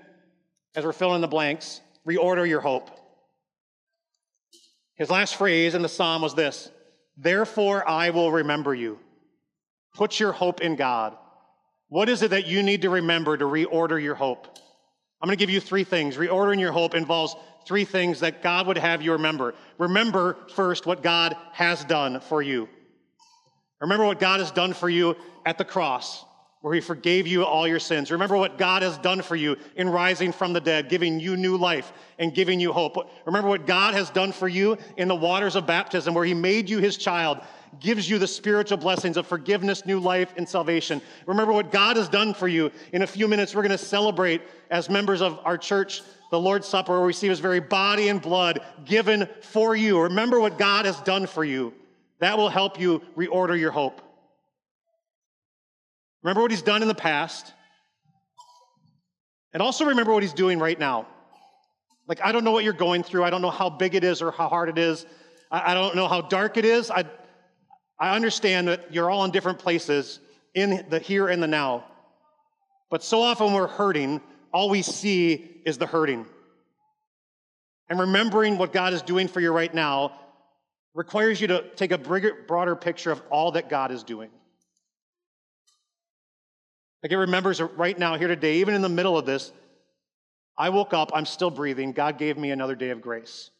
as 0.75 0.85
we're 0.85 0.93
filling 0.93 1.17
in 1.17 1.21
the 1.21 1.29
blanks, 1.29 1.81
reorder 2.07 2.49
your 2.49 2.61
hope. 2.61 2.91
His 4.95 5.11
last 5.11 5.37
phrase 5.37 5.75
in 5.75 5.83
the 5.83 5.89
psalm 5.89 6.23
was 6.23 6.35
this 6.35 6.71
Therefore 7.17 7.89
I 7.89 8.11
will 8.11 8.33
remember 8.33 8.75
you. 8.75 8.99
Put 9.95 10.21
your 10.21 10.33
hope 10.33 10.61
in 10.61 10.77
God. 10.77 11.17
What 11.89 12.09
is 12.09 12.23
it 12.23 12.31
that 12.31 12.47
you 12.47 12.63
need 12.63 12.83
to 12.83 12.91
remember 12.91 13.37
to 13.37 13.45
reorder 13.45 14.03
your 14.03 14.15
hope? 14.17 14.59
I'm 15.21 15.29
going 15.29 15.39
to 15.39 15.43
give 15.43 15.51
you 15.51 15.61
three 15.61 15.85
things. 15.85 16.17
Reordering 16.17 16.61
your 16.61 16.73
hope 16.73 16.95
involves 16.95 17.35
three 17.67 17.85
things 17.85 18.21
that 18.21 18.43
God 18.43 18.67
would 18.67 18.77
have 18.77 19.03
you 19.03 19.13
remember. 19.13 19.55
Remember 19.79 20.37
first 20.55 20.85
what 20.85 21.03
God 21.03 21.37
has 21.53 21.85
done 21.85 22.21
for 22.21 22.43
you. 22.43 22.69
Remember 23.81 24.07
what 24.07 24.19
God 24.19 24.41
has 24.41 24.51
done 24.51 24.73
for 24.73 24.89
you 24.89 25.17
at 25.45 25.59
the 25.59 25.65
cross, 25.65 26.25
where 26.63 26.75
He 26.75 26.81
forgave 26.81 27.27
you 27.27 27.45
all 27.45 27.69
your 27.69 27.79
sins. 27.79 28.11
Remember 28.11 28.37
what 28.37 28.57
God 28.57 28.83
has 28.83 28.97
done 28.99 29.21
for 29.21 29.37
you 29.37 29.57
in 29.77 29.89
rising 29.89 30.33
from 30.33 30.53
the 30.53 30.61
dead, 30.61 30.89
giving 30.89 31.21
you 31.21 31.37
new 31.37 31.57
life 31.57 31.93
and 32.19 32.35
giving 32.35 32.59
you 32.59 32.73
hope. 32.73 32.97
Remember 33.27 33.49
what 33.49 33.67
God 33.67 33.95
has 33.95 34.09
done 34.11 34.33
for 34.33 34.49
you 34.49 34.79
in 34.97 35.09
the 35.09 35.15
waters 35.15 35.57
of 35.57 35.67
baptism, 35.67 36.15
where 36.15 36.25
He 36.25 36.35
made 36.35 36.71
you 36.71 36.79
His 36.79 36.97
child, 36.97 37.41
gives 37.79 38.09
you 38.09 38.19
the 38.19 38.27
spiritual 38.27 38.79
blessings 38.79 39.19
of 39.19 39.27
forgiveness, 39.27 39.85
new 39.85 40.01
life, 40.01 40.33
and 40.39 40.49
salvation. 40.49 41.03
Remember 41.27 41.53
what 41.53 41.71
God 41.71 41.99
has 41.99 42.09
done 42.09 42.33
for 42.33 42.49
you. 42.49 42.73
In 42.95 43.03
a 43.03 43.07
few 43.07 43.29
minutes, 43.29 43.55
we're 43.55 43.63
going 43.63 43.71
to 43.73 43.79
celebrate 43.79 44.41
as 44.71 44.89
members 44.89 45.21
of 45.21 45.39
our 45.45 45.59
church 45.59 46.03
the 46.31 46.41
Lord's 46.41 46.67
Supper, 46.67 46.93
where 46.93 47.03
we 47.03 47.09
receive 47.09 47.31
His 47.31 47.41
very 47.41 47.61
body 47.61 48.09
and 48.09 48.23
blood 48.23 48.61
given 48.87 49.29
for 49.43 49.77
you. 49.77 50.01
Remember 50.01 50.41
what 50.41 50.59
God 50.59 50.87
has 50.87 50.99
done 51.03 51.27
for 51.27 51.45
you. 51.45 51.75
That 52.21 52.39
will 52.39 52.49
help 52.49 52.81
you 52.81 53.03
reorder 53.17 53.59
your 53.59 53.71
hope. 53.71 54.01
Remember 56.23 56.43
what 56.43 56.51
he's 56.51 56.63
done 56.63 56.83
in 56.83 56.89
the 56.89 56.95
past. 56.95 57.53
And 59.53 59.63
also 59.63 59.87
remember 59.87 60.13
what 60.13 60.23
he's 60.23 60.33
doing 60.33 60.59
right 60.59 60.79
now. 60.79 61.07
Like, 62.09 62.21
I 62.23 62.33
don't 62.33 62.45
know 62.45 62.53
what 62.53 62.65
you're 62.65 62.73
going 62.73 63.03
through. 63.03 63.25
I 63.25 63.31
don't 63.31 63.43
know 63.43 63.51
how 63.51 63.71
big 63.71 63.95
it 63.95 64.05
is 64.05 64.23
or 64.23 64.31
how 64.31 64.49
hard 64.49 64.69
it 64.69 64.79
is. 64.79 65.07
I, 65.51 65.75
don't 65.75 65.95
know 65.95 66.09
how 66.09 66.23
dark 66.23 66.57
it 66.57 66.65
is. 66.65 66.91
I, 66.91 67.05
I 67.99 68.15
understand 68.15 68.69
that 68.69 68.93
you're 68.93 69.11
all 69.11 69.25
in 69.25 69.31
different 69.31 69.59
places 69.59 70.21
in 70.55 70.85
the 70.89 70.99
here 70.99 71.29
and 71.29 71.43
the 71.43 71.47
now. 71.47 71.85
But 72.91 73.03
so 73.03 73.21
often 73.21 73.53
we're 73.53 73.67
hurting, 73.67 74.21
all 74.53 74.69
we 74.69 74.83
see 74.83 75.61
is 75.65 75.79
the 75.79 75.87
hurting. 75.87 76.27
And 77.89 78.01
remembering 78.01 78.59
what 78.59 78.73
God 78.73 78.93
is 78.93 79.03
doing 79.03 79.29
for 79.29 79.41
you 79.41 79.53
right 79.53 79.73
now 79.73 80.19
requires 80.97 81.41
you 81.41 81.47
to 81.49 81.63
take 81.77 81.93
a 81.93 81.99
bigger, 81.99 82.33
broader 82.49 82.75
picture 82.75 83.13
of 83.13 83.23
all 83.31 83.53
that 83.53 83.69
God 83.69 83.93
is 83.93 84.03
doing. 84.03 84.31
Like 87.03 87.13
it 87.13 87.19
remembers 87.19 87.61
right 87.61 87.97
now, 87.97 88.17
here 88.17 88.29
today, 88.29 88.57
even 88.57 88.75
in 88.75 88.81
the 88.81 88.89
middle 88.89 89.17
of 89.17 89.27
this, 89.27 89.53
I 90.59 90.71
woke 90.71 90.95
up, 90.95 91.11
I'm 91.15 91.27
still 91.27 91.51
breathing. 91.51 91.93
God 91.93 92.19
gave 92.19 92.39
me 92.39 92.51
another 92.51 92.75
day 92.75 92.89
of 92.89 93.03
grace. 93.03 93.51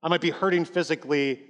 I 0.00 0.08
might 0.08 0.20
be 0.20 0.30
hurting 0.30 0.64
physically, 0.64 1.42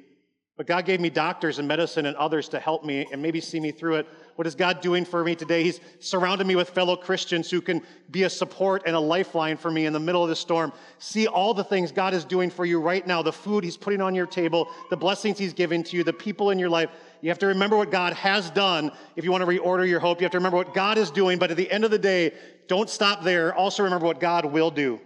but 0.56 0.66
God 0.66 0.84
gave 0.84 1.00
me 1.00 1.08
doctors 1.08 1.58
and 1.58 1.66
medicine 1.66 2.04
and 2.04 2.14
others 2.16 2.48
to 2.50 2.60
help 2.60 2.84
me 2.84 3.06
and 3.10 3.22
maybe 3.22 3.40
see 3.40 3.58
me 3.58 3.70
through 3.70 3.96
it. 3.96 4.06
What 4.36 4.46
is 4.46 4.54
God 4.54 4.82
doing 4.82 5.06
for 5.06 5.24
me 5.24 5.34
today? 5.34 5.62
He's 5.62 5.80
surrounded 5.98 6.46
me 6.46 6.56
with 6.56 6.70
fellow 6.70 6.94
Christians 6.94 7.50
who 7.50 7.62
can 7.62 7.82
be 8.10 8.24
a 8.24 8.30
support 8.30 8.82
and 8.84 8.94
a 8.94 9.00
lifeline 9.00 9.56
for 9.56 9.70
me 9.70 9.86
in 9.86 9.94
the 9.94 10.00
middle 10.00 10.22
of 10.22 10.28
the 10.28 10.36
storm. 10.36 10.70
See 10.98 11.26
all 11.26 11.54
the 11.54 11.64
things 11.64 11.90
God 11.90 12.12
is 12.12 12.24
doing 12.26 12.50
for 12.50 12.66
you 12.66 12.80
right 12.80 13.06
now 13.06 13.22
the 13.22 13.32
food 13.32 13.64
He's 13.64 13.78
putting 13.78 14.02
on 14.02 14.14
your 14.14 14.26
table, 14.26 14.68
the 14.90 14.96
blessings 14.96 15.38
He's 15.38 15.54
giving 15.54 15.82
to 15.84 15.96
you, 15.96 16.04
the 16.04 16.12
people 16.12 16.50
in 16.50 16.58
your 16.58 16.70
life. 16.70 16.90
You 17.22 17.30
have 17.30 17.38
to 17.38 17.46
remember 17.46 17.76
what 17.78 17.90
God 17.90 18.12
has 18.12 18.50
done 18.50 18.92
if 19.16 19.24
you 19.24 19.32
want 19.32 19.42
to 19.42 19.46
reorder 19.46 19.88
your 19.88 20.00
hope. 20.00 20.20
You 20.20 20.24
have 20.26 20.32
to 20.32 20.38
remember 20.38 20.58
what 20.58 20.74
God 20.74 20.98
is 20.98 21.10
doing, 21.10 21.38
but 21.38 21.50
at 21.50 21.56
the 21.56 21.70
end 21.70 21.84
of 21.84 21.90
the 21.90 21.98
day, 21.98 22.34
don't 22.68 22.90
stop 22.90 23.22
there. 23.22 23.54
Also 23.54 23.82
remember 23.82 24.06
what 24.06 24.20
God 24.20 24.44
will 24.44 24.70
do. 24.70 25.00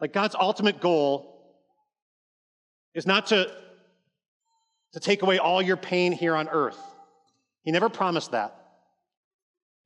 Like 0.00 0.12
God's 0.12 0.34
ultimate 0.38 0.80
goal 0.80 1.30
is 2.94 3.06
not 3.06 3.26
to, 3.26 3.50
to 4.92 5.00
take 5.00 5.22
away 5.22 5.38
all 5.38 5.60
your 5.60 5.76
pain 5.76 6.12
here 6.12 6.34
on 6.34 6.48
earth. 6.48 6.78
He 7.62 7.70
never 7.70 7.88
promised 7.88 8.30
that. 8.32 8.56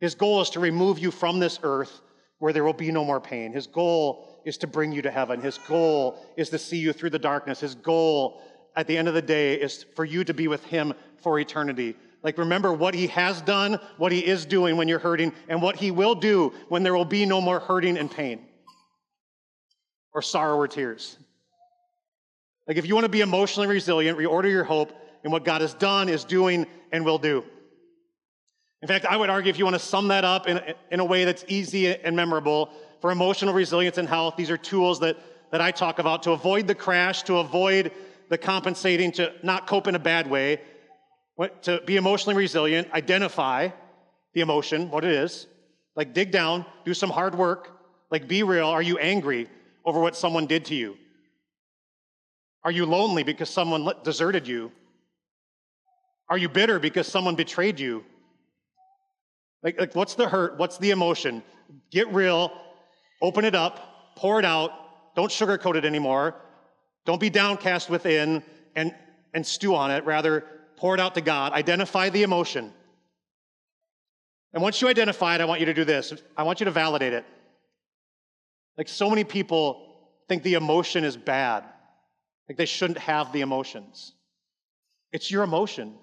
His 0.01 0.15
goal 0.15 0.41
is 0.41 0.51
to 0.51 0.61
remove 0.61 0.99
you 0.99 1.11
from 1.11 1.41
this 1.41 1.59
earth 1.63 2.01
where 2.39 2.53
there 2.53 2.65
will 2.65 2.73
be 2.73 2.93
no 2.93 3.05
more 3.05 3.21
pain. 3.21 3.53
His 3.53 3.67
goal 3.67 4.41
is 4.45 4.59
to 4.59 4.67
bring 4.67 4.93
you 4.93 5.03
to 5.03 5.11
heaven. 5.11 5.41
His 5.41 5.59
goal 5.59 6.25
is 6.37 6.51
to 6.51 6.59
see 6.59 6.79
you 6.79 6.93
through 6.93 7.11
the 7.11 7.19
darkness. 7.19 7.61
His 7.61 7.75
goal 7.75 8.43
at 8.77 8.87
the 8.87 8.97
end 8.97 9.09
of 9.09 9.15
the 9.15 9.23
day 9.23 9.55
is 9.55 9.85
for 9.97 10.05
you 10.05 10.25
to 10.25 10.35
be 10.35 10.47
with 10.49 10.65
Him 10.65 10.93
for 11.23 11.39
eternity. 11.39 11.97
Like, 12.23 12.39
remember 12.39 12.73
what 12.73 12.95
He 12.95 13.07
has 13.09 13.41
done, 13.43 13.79
what 13.97 14.13
He 14.13 14.25
is 14.25 14.45
doing 14.47 14.77
when 14.77 14.89
you're 14.89 14.99
hurting, 14.99 15.33
and 15.49 15.63
what 15.63 15.77
He 15.77 15.91
will 15.91 16.15
do 16.15 16.53
when 16.69 16.83
there 16.83 16.95
will 16.95 17.05
be 17.05 17.25
no 17.25 17.41
more 17.41 17.61
hurting 17.61 17.97
and 17.97 18.11
pain 18.11 18.41
or 20.15 20.23
sorrow 20.23 20.57
or 20.57 20.69
tears. 20.69 21.19
Like, 22.67 22.79
if 22.79 22.87
you 22.87 22.95
want 22.95 23.05
to 23.05 23.11
be 23.11 23.21
emotionally 23.21 23.69
resilient, 23.69 24.17
reorder 24.17 24.51
your 24.51 24.65
hope 24.65 24.93
in 25.25 25.31
what 25.31 25.45
God 25.45 25.61
has 25.61 25.75
done, 25.75 26.09
is 26.09 26.25
doing, 26.25 26.67
and 26.93 27.05
will 27.05 27.19
do. 27.19 27.45
In 28.81 28.89
fact, 28.89 29.07
I 29.07 29.17
would 29.17 29.31
argue 29.31 29.51
if 29.51 29.59
you 29.59 29.65
want 29.65 29.75
to 29.75 29.81
sum 29.81 30.09
that 30.09 30.25
up 30.25 30.47
in, 30.47 30.61
in 30.91 31.01
a 31.01 31.05
way 31.05 31.25
that's 31.25 31.45
easy 31.49 31.95
and 31.95 32.15
memorable 32.15 32.71
for 33.01 33.11
emotional 33.11 33.53
resilience 33.55 33.99
and 33.99 34.09
health, 34.09 34.35
these 34.37 34.51
are 34.51 34.57
tools 34.57 35.01
that, 35.01 35.17
that 35.51 35.61
I 35.61 35.71
talk 35.71 35.99
about 35.99 36.23
to 36.25 36.33
avoid 36.33 36.67
the 36.67 36.75
crash, 36.75 37.23
to 37.25 37.39
avoid 37.39 37.93
the 38.29 38.39
compensating, 38.39 39.13
to 39.13 39.33
not 39.43 39.67
cope 39.67 39.87
in 39.87 39.95
a 39.95 39.99
bad 39.99 40.29
way, 40.29 40.61
to 41.63 41.83
be 41.85 41.97
emotionally 41.97 42.37
resilient, 42.37 42.91
identify 42.93 43.71
the 44.35 44.41
emotion, 44.41 44.91
what 44.91 45.05
it 45.05 45.13
is, 45.13 45.47
like 45.97 46.13
dig 46.13 46.31
down, 46.31 46.65
do 46.85 46.95
some 46.95 47.11
hard 47.11 47.35
work, 47.35 47.71
like 48.11 48.29
be 48.29 48.43
real. 48.43 48.67
Are 48.67 48.83
you 48.83 48.99
angry 48.99 49.49
over 49.85 50.01
what 50.01 50.17
someone 50.17 50.47
did 50.47 50.65
to 50.67 50.75
you? 50.75 50.97
Are 52.63 52.71
you 52.71 52.87
lonely 52.87 53.23
because 53.23 53.51
someone 53.51 53.91
deserted 54.03 54.49
you? 54.49 54.73
Are 56.29 56.39
you 56.39 56.49
bitter 56.49 56.79
because 56.79 57.07
someone 57.07 57.35
betrayed 57.35 57.79
you? 57.79 58.05
Like, 59.63 59.79
like, 59.79 59.95
what's 59.95 60.15
the 60.15 60.29
hurt? 60.29 60.59
What's 60.59 60.79
the 60.79 60.91
emotion? 60.91 61.43
Get 61.91 62.13
real, 62.13 62.53
open 63.21 63.45
it 63.45 63.55
up, 63.55 64.17
pour 64.17 64.39
it 64.39 64.45
out. 64.45 64.71
Don't 65.15 65.31
sugarcoat 65.31 65.77
it 65.77 65.85
anymore. 65.85 66.35
Don't 67.05 67.21
be 67.21 67.31
downcast 67.31 67.91
within 67.91 68.43
and, 68.75 68.95
and 69.33 69.47
stew 69.47 69.75
on 69.75 69.91
it. 69.91 70.05
Rather, 70.05 70.45
pour 70.77 70.95
it 70.95 71.01
out 71.01 71.15
to 71.15 71.21
God. 71.21 71.53
Identify 71.53 72.09
the 72.09 72.23
emotion. 72.23 72.73
And 74.53 74.63
once 74.63 74.81
you 74.81 74.89
identify 74.89 75.35
it, 75.35 75.41
I 75.41 75.45
want 75.45 75.61
you 75.61 75.67
to 75.67 75.75
do 75.75 75.85
this 75.85 76.15
I 76.37 76.45
want 76.45 76.61
you 76.61 76.65
to 76.65 76.71
validate 76.71 77.13
it. 77.13 77.25
Like, 78.77 78.89
so 78.89 79.09
many 79.09 79.25
people 79.25 79.95
think 80.29 80.43
the 80.43 80.55
emotion 80.55 81.05
is 81.05 81.17
bad. 81.17 81.65
Like 82.49 82.59
they 82.59 82.67
shouldn't 82.67 82.99
have 82.99 83.33
the 83.33 83.41
emotions. 83.41 84.13
It's 85.13 85.31
your 85.31 85.43
emotion. 85.43 85.95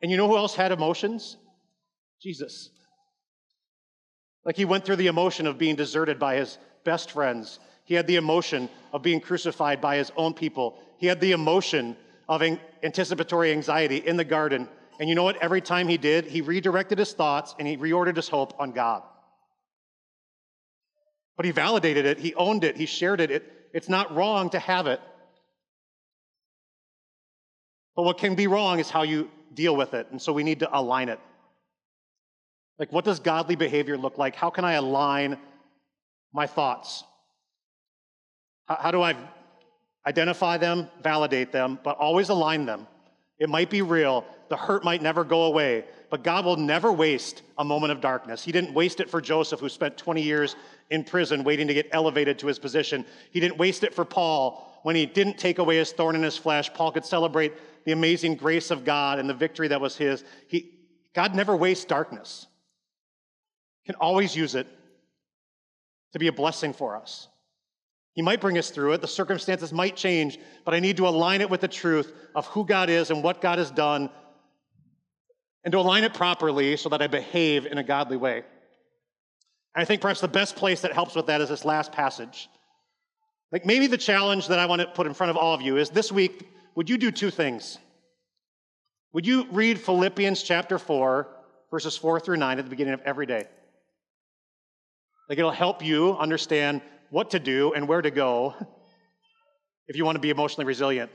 And 0.00 0.10
you 0.10 0.16
know 0.16 0.28
who 0.28 0.36
else 0.36 0.54
had 0.54 0.72
emotions? 0.72 1.36
Jesus. 2.22 2.70
Like 4.44 4.56
he 4.56 4.64
went 4.64 4.84
through 4.84 4.96
the 4.96 5.08
emotion 5.08 5.46
of 5.46 5.58
being 5.58 5.76
deserted 5.76 6.18
by 6.18 6.36
his 6.36 6.58
best 6.84 7.10
friends. 7.10 7.58
He 7.84 7.94
had 7.94 8.06
the 8.06 8.16
emotion 8.16 8.68
of 8.92 9.02
being 9.02 9.20
crucified 9.20 9.80
by 9.80 9.96
his 9.96 10.12
own 10.16 10.34
people. 10.34 10.78
He 10.98 11.06
had 11.06 11.20
the 11.20 11.32
emotion 11.32 11.96
of 12.28 12.42
anticipatory 12.82 13.52
anxiety 13.52 13.96
in 13.96 14.16
the 14.16 14.24
garden. 14.24 14.68
And 15.00 15.08
you 15.08 15.14
know 15.14 15.22
what? 15.22 15.42
Every 15.42 15.60
time 15.60 15.88
he 15.88 15.96
did, 15.96 16.26
he 16.26 16.40
redirected 16.40 16.98
his 16.98 17.12
thoughts 17.12 17.54
and 17.58 17.66
he 17.66 17.76
reordered 17.76 18.16
his 18.16 18.28
hope 18.28 18.54
on 18.58 18.72
God. 18.72 19.02
But 21.38 21.46
he 21.46 21.52
validated 21.52 22.04
it, 22.04 22.18
he 22.18 22.34
owned 22.34 22.64
it, 22.64 22.76
he 22.76 22.84
shared 22.84 23.20
it. 23.20 23.30
it 23.30 23.70
it's 23.72 23.88
not 23.88 24.14
wrong 24.14 24.50
to 24.50 24.58
have 24.58 24.88
it. 24.88 25.00
But 27.94 28.02
what 28.02 28.18
can 28.18 28.34
be 28.34 28.48
wrong 28.48 28.80
is 28.80 28.90
how 28.90 29.04
you 29.04 29.30
deal 29.54 29.76
with 29.76 29.94
it. 29.94 30.08
And 30.10 30.20
so 30.20 30.32
we 30.32 30.42
need 30.42 30.60
to 30.60 30.76
align 30.76 31.08
it. 31.08 31.20
Like, 32.76 32.92
what 32.92 33.04
does 33.04 33.20
godly 33.20 33.54
behavior 33.54 33.96
look 33.96 34.18
like? 34.18 34.34
How 34.34 34.50
can 34.50 34.64
I 34.64 34.72
align 34.72 35.38
my 36.32 36.48
thoughts? 36.48 37.04
How, 38.66 38.78
how 38.80 38.90
do 38.90 39.00
I 39.00 39.14
identify 40.06 40.58
them, 40.58 40.88
validate 41.02 41.52
them, 41.52 41.78
but 41.84 41.98
always 41.98 42.30
align 42.30 42.66
them? 42.66 42.88
It 43.38 43.48
might 43.48 43.70
be 43.70 43.82
real. 43.82 44.24
The 44.48 44.56
hurt 44.56 44.82
might 44.82 45.02
never 45.02 45.22
go 45.22 45.42
away, 45.44 45.84
but 46.10 46.24
God 46.24 46.44
will 46.44 46.56
never 46.56 46.92
waste 46.92 47.42
a 47.56 47.64
moment 47.64 47.92
of 47.92 48.00
darkness. 48.00 48.44
He 48.44 48.50
didn't 48.50 48.74
waste 48.74 48.98
it 48.98 49.08
for 49.08 49.20
Joseph, 49.20 49.60
who 49.60 49.68
spent 49.68 49.96
20 49.96 50.22
years 50.22 50.56
in 50.90 51.04
prison 51.04 51.44
waiting 51.44 51.68
to 51.68 51.74
get 51.74 51.88
elevated 51.92 52.38
to 52.38 52.46
his 52.46 52.58
position. 52.58 53.04
He 53.30 53.40
didn't 53.40 53.58
waste 53.58 53.84
it 53.84 53.94
for 53.94 54.04
Paul 54.04 54.80
when 54.82 54.96
he 54.96 55.06
didn't 55.06 55.38
take 55.38 55.58
away 55.58 55.76
his 55.76 55.92
thorn 55.92 56.16
in 56.16 56.22
his 56.22 56.36
flesh. 56.36 56.72
Paul 56.72 56.92
could 56.92 57.04
celebrate 57.04 57.52
the 57.84 57.92
amazing 57.92 58.36
grace 58.36 58.70
of 58.70 58.84
God 58.84 59.18
and 59.18 59.28
the 59.28 59.34
victory 59.34 59.68
that 59.68 59.80
was 59.80 59.96
his. 59.96 60.24
He, 60.48 60.72
God 61.14 61.34
never 61.34 61.54
wastes 61.56 61.84
darkness. 61.84 62.46
He 63.82 63.92
can 63.92 64.00
always 64.00 64.34
use 64.34 64.54
it 64.54 64.66
to 66.12 66.18
be 66.18 66.28
a 66.28 66.32
blessing 66.32 66.72
for 66.72 66.96
us. 66.96 67.28
He 68.14 68.22
might 68.22 68.40
bring 68.40 68.58
us 68.58 68.70
through 68.70 68.94
it. 68.94 69.00
The 69.00 69.08
circumstances 69.08 69.72
might 69.72 69.94
change, 69.94 70.38
but 70.64 70.74
I 70.74 70.80
need 70.80 70.96
to 70.96 71.06
align 71.06 71.40
it 71.40 71.50
with 71.50 71.60
the 71.60 71.68
truth 71.68 72.12
of 72.34 72.46
who 72.46 72.64
God 72.64 72.90
is 72.90 73.10
and 73.10 73.22
what 73.22 73.40
God 73.40 73.58
has 73.58 73.70
done, 73.70 74.10
and 75.64 75.72
to 75.72 75.78
align 75.78 76.02
it 76.02 76.14
properly 76.14 76.76
so 76.76 76.88
that 76.88 77.02
I 77.02 77.06
behave 77.06 77.66
in 77.66 77.78
a 77.78 77.84
godly 77.84 78.16
way. 78.16 78.42
And 79.78 79.84
I 79.84 79.86
think 79.86 80.02
perhaps 80.02 80.20
the 80.20 80.26
best 80.26 80.56
place 80.56 80.80
that 80.80 80.92
helps 80.92 81.14
with 81.14 81.26
that 81.26 81.40
is 81.40 81.50
this 81.50 81.64
last 81.64 81.92
passage. 81.92 82.48
Like 83.52 83.64
maybe 83.64 83.86
the 83.86 83.96
challenge 83.96 84.48
that 84.48 84.58
I 84.58 84.66
want 84.66 84.80
to 84.80 84.88
put 84.88 85.06
in 85.06 85.14
front 85.14 85.30
of 85.30 85.36
all 85.36 85.54
of 85.54 85.62
you 85.62 85.76
is 85.76 85.88
this 85.88 86.10
week, 86.10 86.50
would 86.74 86.90
you 86.90 86.98
do 86.98 87.12
two 87.12 87.30
things? 87.30 87.78
Would 89.12 89.24
you 89.24 89.46
read 89.52 89.78
Philippians 89.78 90.42
chapter 90.42 90.80
4, 90.80 91.28
verses 91.70 91.96
4 91.96 92.18
through 92.18 92.38
9 92.38 92.58
at 92.58 92.64
the 92.64 92.68
beginning 92.68 92.94
of 92.94 93.02
every 93.02 93.24
day? 93.24 93.44
Like 95.28 95.38
it'll 95.38 95.52
help 95.52 95.84
you 95.84 96.16
understand 96.18 96.82
what 97.10 97.30
to 97.30 97.38
do 97.38 97.72
and 97.72 97.86
where 97.86 98.02
to 98.02 98.10
go 98.10 98.56
if 99.86 99.94
you 99.94 100.04
want 100.04 100.16
to 100.16 100.20
be 100.20 100.30
emotionally 100.30 100.66
resilient. 100.66 101.12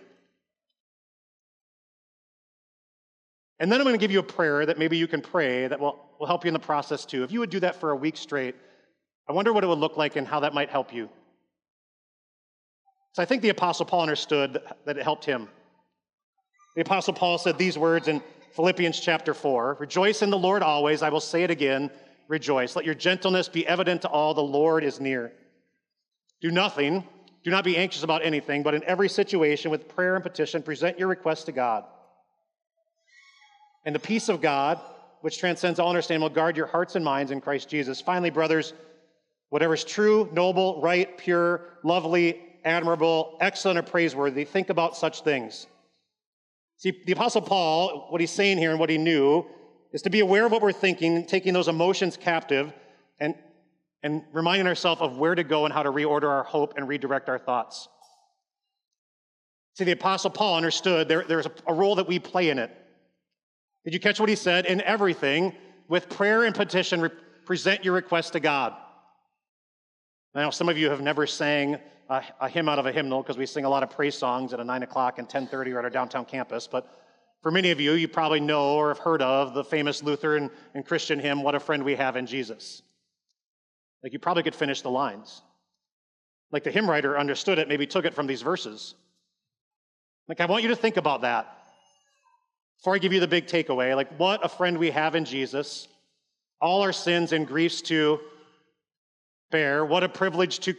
And 3.63 3.71
then 3.71 3.79
I'm 3.79 3.85
going 3.85 3.97
to 3.97 3.97
give 3.97 4.11
you 4.11 4.19
a 4.19 4.23
prayer 4.23 4.65
that 4.65 4.77
maybe 4.77 4.97
you 4.97 5.07
can 5.07 5.21
pray 5.21 5.69
that 5.69 5.79
will, 5.79 5.97
will 6.19 6.27
help 6.27 6.43
you 6.43 6.49
in 6.49 6.53
the 6.53 6.59
process 6.59 7.05
too. 7.05 7.23
If 7.23 7.31
you 7.31 7.39
would 7.39 7.49
do 7.49 7.61
that 7.61 7.77
for 7.77 7.91
a 7.91 7.95
week 7.95 8.17
straight, 8.17 8.55
I 9.29 9.31
wonder 9.31 9.53
what 9.53 9.63
it 9.63 9.67
would 9.67 9.79
look 9.79 9.95
like 9.95 10.17
and 10.17 10.27
how 10.27 10.41
that 10.41 10.53
might 10.53 10.69
help 10.69 10.93
you. 10.93 11.07
So 13.13 13.23
I 13.23 13.25
think 13.25 13.41
the 13.41 13.47
Apostle 13.47 13.85
Paul 13.85 14.01
understood 14.01 14.61
that 14.83 14.97
it 14.97 15.03
helped 15.03 15.23
him. 15.23 15.47
The 16.75 16.81
Apostle 16.81 17.13
Paul 17.13 17.37
said 17.37 17.57
these 17.57 17.77
words 17.77 18.09
in 18.09 18.21
Philippians 18.51 18.99
chapter 18.99 19.33
4 19.33 19.77
Rejoice 19.79 20.21
in 20.21 20.29
the 20.29 20.37
Lord 20.37 20.61
always. 20.61 21.01
I 21.01 21.07
will 21.07 21.21
say 21.21 21.43
it 21.43 21.49
again 21.49 21.89
rejoice. 22.27 22.75
Let 22.75 22.83
your 22.83 22.95
gentleness 22.95 23.47
be 23.47 23.65
evident 23.65 24.01
to 24.01 24.09
all. 24.09 24.33
The 24.33 24.43
Lord 24.43 24.83
is 24.83 24.99
near. 24.99 25.31
Do 26.41 26.51
nothing, 26.51 27.07
do 27.45 27.49
not 27.49 27.63
be 27.63 27.77
anxious 27.77 28.03
about 28.03 28.25
anything, 28.25 28.61
but 28.61 28.73
in 28.73 28.83
every 28.83 29.07
situation, 29.07 29.71
with 29.71 29.87
prayer 29.87 30.15
and 30.15 30.23
petition, 30.23 30.61
present 30.61 30.99
your 30.99 31.07
requests 31.07 31.45
to 31.45 31.53
God. 31.53 31.85
And 33.85 33.93
the 33.93 33.99
peace 33.99 34.29
of 34.29 34.41
God, 34.41 34.79
which 35.21 35.37
transcends 35.37 35.79
all 35.79 35.89
understanding, 35.89 36.21
will 36.21 36.29
guard 36.29 36.57
your 36.57 36.67
hearts 36.67 36.95
and 36.95 37.03
minds 37.03 37.31
in 37.31 37.41
Christ 37.41 37.69
Jesus. 37.69 38.01
Finally, 38.01 38.29
brothers, 38.29 38.73
Whatever 39.53 39.75
is 39.75 39.83
true, 39.83 40.27
noble, 40.33 40.81
right, 40.81 41.15
pure, 41.15 41.61
lovely, 41.83 42.41
admirable, 42.65 43.37
excellent, 43.39 43.77
or 43.77 43.83
praiseworthy, 43.83 44.45
think 44.45 44.71
about 44.71 44.97
such 44.97 45.21
things. 45.21 45.67
See, 46.77 47.03
the 47.05 47.11
Apostle 47.11 47.43
Paul, 47.43 48.07
what 48.09 48.19
he's 48.19 48.31
saying 48.31 48.57
here 48.57 48.71
and 48.71 48.79
what 48.79 48.89
he 48.89 48.97
knew 48.97 49.45
is 49.91 50.01
to 50.01 50.09
be 50.09 50.21
aware 50.21 50.47
of 50.47 50.51
what 50.51 50.63
we're 50.63 50.71
thinking, 50.71 51.27
taking 51.27 51.53
those 51.53 51.67
emotions 51.67 52.17
captive, 52.17 52.73
and, 53.19 53.35
and 54.01 54.23
reminding 54.33 54.65
ourselves 54.65 55.01
of 55.01 55.19
where 55.19 55.35
to 55.35 55.43
go 55.43 55.65
and 55.65 55.71
how 55.71 55.83
to 55.83 55.91
reorder 55.91 56.29
our 56.29 56.43
hope 56.43 56.73
and 56.75 56.87
redirect 56.87 57.29
our 57.29 57.37
thoughts. 57.37 57.87
See, 59.75 59.83
the 59.83 59.91
Apostle 59.91 60.31
Paul 60.31 60.57
understood 60.57 61.07
there, 61.07 61.25
there's 61.27 61.45
a, 61.45 61.51
a 61.67 61.73
role 61.75 61.93
that 61.97 62.07
we 62.07 62.17
play 62.17 62.49
in 62.49 62.57
it. 62.57 62.75
Did 63.83 63.93
you 63.93 63.99
catch 63.99 64.19
what 64.19 64.29
he 64.29 64.35
said? 64.35 64.65
In 64.65 64.81
everything, 64.81 65.53
with 65.87 66.09
prayer 66.09 66.43
and 66.43 66.55
petition, 66.55 67.01
re- 67.01 67.09
present 67.45 67.83
your 67.83 67.93
request 67.93 68.33
to 68.33 68.39
God. 68.39 68.73
Now, 70.33 70.49
some 70.49 70.69
of 70.69 70.77
you 70.77 70.89
have 70.89 71.01
never 71.01 71.27
sang 71.27 71.77
a, 72.09 72.23
a 72.39 72.49
hymn 72.49 72.69
out 72.69 72.79
of 72.79 72.85
a 72.85 72.91
hymnal 72.91 73.21
because 73.21 73.37
we 73.37 73.45
sing 73.45 73.65
a 73.65 73.69
lot 73.69 73.83
of 73.83 73.89
praise 73.89 74.15
songs 74.15 74.53
at 74.53 74.59
a 74.59 74.63
9 74.63 74.83
o'clock 74.83 75.19
and 75.19 75.27
10.30 75.27 75.77
at 75.77 75.83
our 75.83 75.89
downtown 75.89 76.25
campus, 76.25 76.67
but 76.67 76.89
for 77.41 77.51
many 77.51 77.71
of 77.71 77.79
you, 77.81 77.91
you 77.93 78.07
probably 78.07 78.39
know 78.39 78.75
or 78.75 78.87
have 78.87 78.99
heard 78.99 79.21
of 79.21 79.53
the 79.53 79.65
famous 79.65 80.01
Lutheran 80.01 80.49
and 80.73 80.85
Christian 80.85 81.19
hymn, 81.19 81.43
What 81.43 81.55
a 81.55 81.59
Friend 81.59 81.83
We 81.83 81.95
Have 81.95 82.15
in 82.15 82.25
Jesus. 82.25 82.81
Like 84.01 84.13
you 84.13 84.19
probably 84.19 84.43
could 84.43 84.55
finish 84.55 84.81
the 84.81 84.89
lines. 84.89 85.41
Like 86.51 86.63
the 86.63 86.71
hymn 86.71 86.89
writer 86.89 87.17
understood 87.17 87.59
it, 87.59 87.67
maybe 87.67 87.85
took 87.85 88.05
it 88.05 88.13
from 88.13 88.27
these 88.27 88.41
verses. 88.41 88.95
Like 90.29 90.39
I 90.39 90.45
want 90.45 90.63
you 90.63 90.69
to 90.69 90.75
think 90.75 90.95
about 90.95 91.21
that 91.21 91.62
before 92.83 92.95
I 92.95 92.97
give 92.97 93.13
you 93.13 93.21
the 93.21 93.29
big 93.29 93.47
takeaway. 93.47 93.95
Like 93.95 94.13
what 94.17 94.43
a 94.43 94.49
friend 94.49 94.77
we 94.77 94.91
have 94.91 95.15
in 95.15 95.23
Jesus, 95.23 95.87
all 96.59 96.81
our 96.81 96.91
sins 96.91 97.31
and 97.31 97.47
griefs 97.47 97.81
to 97.83 98.19
bear. 99.51 99.85
What 99.85 100.03
a 100.03 100.09
privilege 100.09 100.59
to 100.59 100.75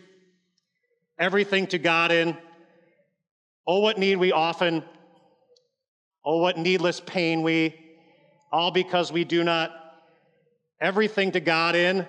everything 1.19 1.67
to 1.69 1.79
God 1.79 2.12
in. 2.12 2.37
Oh, 3.67 3.81
what 3.81 3.97
need 3.97 4.17
we 4.17 4.33
often 4.33 4.85
Oh, 6.25 6.38
what 6.38 6.57
needless 6.57 7.01
pain 7.01 7.43
we, 7.43 7.75
all 8.51 8.71
because 8.71 9.12
we 9.12 9.25
do 9.25 9.45
not 9.45 9.73
everything 10.81 11.33
to 11.33 11.40
God 11.40 11.75
in. 11.75 12.07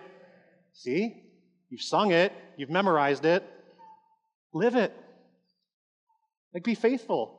See? 0.74 1.22
You've 1.70 1.82
sung 1.82 2.12
it, 2.12 2.32
you've 2.56 2.70
memorized 2.70 3.26
it. 3.26 3.44
Live 4.54 4.76
it. 4.76 4.96
Like, 6.54 6.64
be 6.64 6.76
faithful. 6.76 7.38